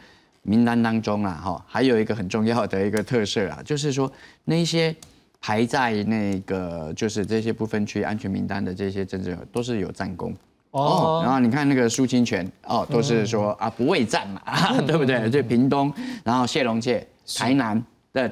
[0.43, 4.09] 名单当中啊，哈，还有一个很重要的一个特色啊，就是说
[4.45, 4.95] 那些
[5.41, 10.33] 排在那个就是这些不分区安全名单的这些政治都是有战功
[10.71, 11.19] 哦。
[11.21, 14.41] 然后你看那个苏清泉哦，都是说啊不畏战嘛，
[14.87, 15.29] 对不对？
[15.29, 17.05] 就屏东，然后谢龙介
[17.35, 18.31] 台南的，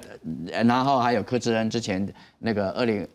[0.63, 2.07] 然后还有柯志恩之前
[2.39, 3.05] 那个二零。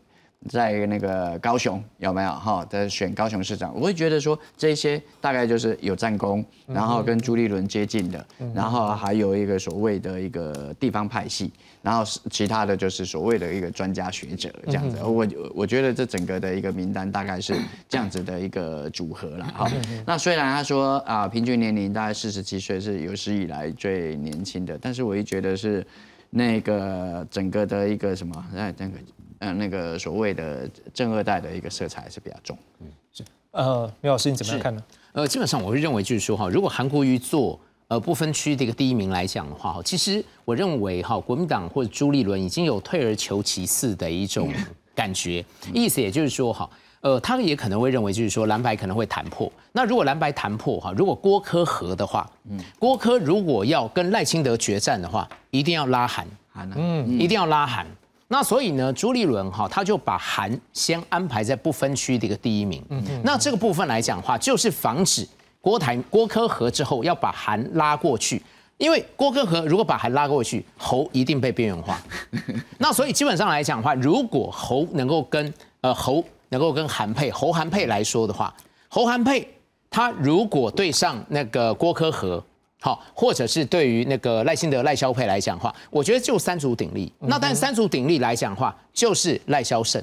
[0.48, 2.64] 在那个高雄有没有哈？
[2.70, 8.24] 在选高雄市长，我会觉得说这些大概就是有战功，然后跟朱立伦接近的，
[8.54, 11.50] 然后还有一个所谓的一个地方派系，
[11.82, 15.02] 然后其他的就是所谓的一个专家学者这样子。
[15.02, 17.52] 我我觉得这整个的一个名单大概是
[17.88, 19.68] 这样子的一个组合了哈。
[20.06, 25.84] 那虽然他说啊，平均年龄大概四十七岁是有史以来最年轻的，但是我一觉得是
[26.30, 28.92] 那个整个的一个什么哎那个。
[29.40, 32.56] 嗯，那个所谓的正二代的一个色彩还是比较重。
[32.80, 33.24] 嗯，是。
[33.52, 34.82] 呃，刘老师你怎么样看呢？
[35.12, 37.58] 呃，基本上我会认为就是说哈，如果韩国瑜做
[37.88, 44.52] 呃不分区的一个第一名来讲的话哈，其实我认为哈，国民党或者朱立伦已经有退而求其次的一种
[44.94, 45.44] 感觉。
[45.72, 46.68] 意思也就是说哈，
[47.00, 49.50] 呃，他们也可能会认为就是说蓝白可能会谈破。
[49.72, 57.86] 那如果蓝白谈破哈，如果郭科和的话，嗯，郭科如果要跟赖清德决战的话，一定要拉韩，韩嗯，一定要拉韩。
[58.28, 62.84] 那所以呢，朱立伦哈他就把韩先安排在不分区的一个第一名。
[62.88, 63.20] 嗯嗯。
[63.24, 65.26] 那这个部分来讲的话，就是防止
[65.60, 68.42] 郭台郭科和之后要把韩拉过去，
[68.78, 72.00] 因为郭科和如果把韩拉过去，侯一定被边缘化。
[72.78, 78.52] 那所以基本上来讲的话，如果侯能够跟呃侯能够跟韩配侯韩配来说的话，
[78.88, 79.48] 侯韩配
[79.88, 82.42] 他如果对上那个郭科和。
[82.80, 87.12] 好，或者是对于那个赖清德、赖萧配来讲话，我觉得就三足鼎立。
[87.20, 90.02] 那但三足鼎立来讲话，就是赖萧胜。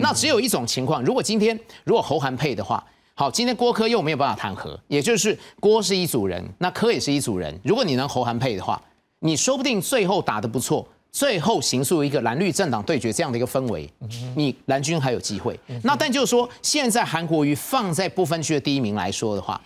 [0.00, 7.56] 那只有一种情况，如果今天如果侯韩配的话，好，今天郭科又没有办法谈和，也就是郭是一组人，那科也是一组人。
[7.64, 8.80] 如果你能侯韩配的话，
[9.20, 13.88] 你说不定最后打得不错，最后形塑一个蓝绿政党对决这样的一个氛围，
[14.36, 15.58] 你蓝军还有机会。
[15.82, 19.60] 那但就是说，现在韩国瑜放在不分区的第一名来说的话，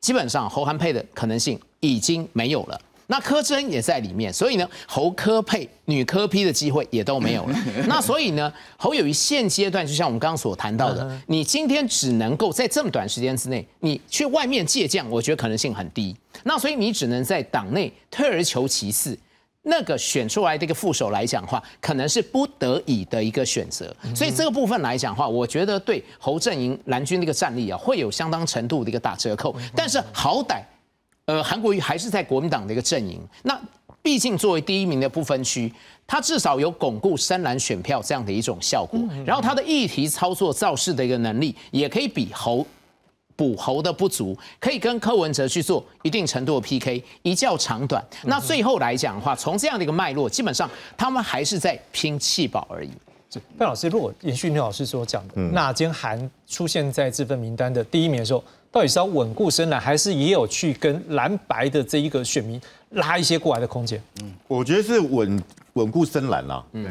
[0.00, 1.58] 基本上侯韩配的可能性。
[1.80, 2.80] 已经没有了。
[3.06, 7.56] 那柯贞也在里面，所以呢，侯科配女科批的机会也都没有了。
[7.86, 16.16] 那所以呢，侯友谊现阶段就像我们刚刚所谈到的，你今天只能够在这么短时间之内，你去外面借将，我觉得可能性很低。
[16.42, 19.16] 那所以你只能在党内退而求其次。
[19.62, 29.54] 那个选出来的一个副手来讲话，可能是不得已的一个选择，所以这个部分来讲话，我觉得对侯阵营蓝军的一个战力啊，会有相当程度的一个打折扣。
[29.74, 30.62] 但是好歹，
[31.26, 33.60] 呃，韩国瑜还是在国民党的一个阵营，那
[34.00, 35.70] 毕竟作为第一名的不分区，
[36.06, 38.98] 他至少有巩固深蓝选票这样的一种效果。
[39.26, 42.66] 然后他的议题操作造势的一个能力，也可以比侯。
[43.38, 48.04] 补喉的不足，可以跟柯文哲去做一定程度的 PK，一较长短。
[48.24, 52.90] 那最后来讲的话，从这样的一个脉络，基本上他们还是在拼气保而已。
[53.56, 62.60] 范老师，如果延续刘老师所讲的，那今天韩出现在这份名单的第一名的时候，到底是要稳固深蓝，还是也有去跟蓝白的这一个选民
[62.90, 64.02] 拉一些过来的空间？
[64.20, 65.40] 嗯，我觉得是稳
[65.74, 66.64] 稳固深蓝啦。
[66.72, 66.90] 嗯，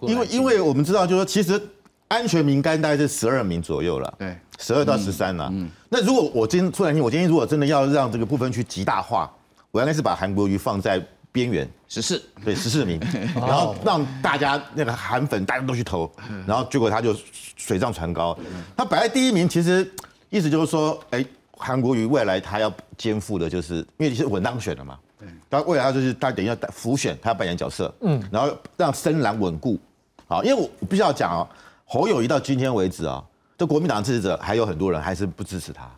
[0.00, 1.60] 因为因为我们知道，就是说其实。
[2.14, 5.48] 安全名单大概是十二名左右了，对，十二到十三了。
[5.52, 9.28] 嗯，那如果我今天突然间，我今天如果真的要让这个部分去极大化，
[9.72, 11.68] 我应该是把韩国瑜放在边缘。
[11.88, 13.00] 十四，对，十四名，
[13.34, 16.10] 然后让大家那个韩粉大家都去投，
[16.46, 17.14] 然后结果他就
[17.56, 18.36] 水涨船高。
[18.76, 19.88] 他摆在第一名，其实
[20.30, 29.78] 意思就是说，哎，韩国瑜未来他要肩负的就是，因为你是稳当选了嘛，对，他未来他就是他等一下浮选，他要扮演角色，嗯，然后让深蓝稳固，
[30.26, 31.48] 好，因为我必须要讲啊。
[31.94, 33.24] 侯友谊到今天为止啊，
[33.56, 35.88] 这国民党支持者还有很多人还是不支持他，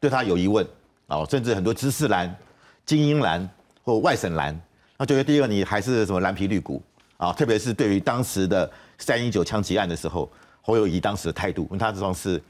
[0.00, 0.66] 对他有疑问
[1.06, 2.36] 啊，甚至很多知识蓝、
[2.84, 3.48] 精英蓝
[3.84, 4.60] 或外省蓝，
[4.98, 6.82] 那觉得第一个你还是什么蓝皮绿骨
[7.16, 8.68] 啊，特别是对于当时的
[8.98, 10.28] 三一九枪击案的时候，
[10.62, 12.42] 侯友谊当时的态度，因为他这双是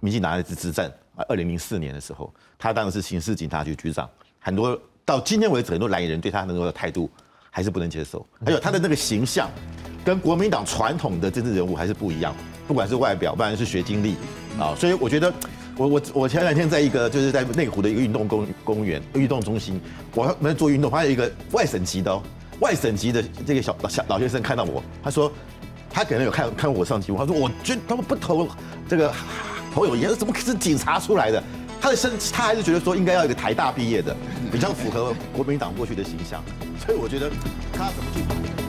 [0.00, 0.84] 民进党执执政
[1.16, 4.06] 啊，二零零四年的时候，他当时是刑事警察局局长，
[4.38, 7.10] 很多到今天为止很多蓝营人对他那个态度
[7.54, 9.48] 还是不能接受，还有他的那个形象。
[10.04, 12.34] 跟国民党传统的政治人物还是不一样，
[12.66, 14.16] 不管是外表，不然是学经历
[14.58, 15.32] 啊，所以我觉得，
[15.78, 19.80] 我我我前两天在一个就是在内湖的一个运动公公园运动中心，
[20.14, 22.20] 我们做运动，发现一个外省籍的
[22.60, 25.32] 外省籍的这个小小老先生看到我，他说
[25.88, 28.46] 他可能有看看我上节目，他说我觉得他们不投
[28.86, 29.10] 这个
[29.74, 31.42] 侯友谊，怎么可是警察出来的？
[31.84, 34.16] 他的身他还是觉得说应该要一个台大毕业的，
[34.50, 36.42] 比较符合国民党过去的形象，
[36.82, 37.28] 所以我觉得
[37.74, 38.63] 他怎么去。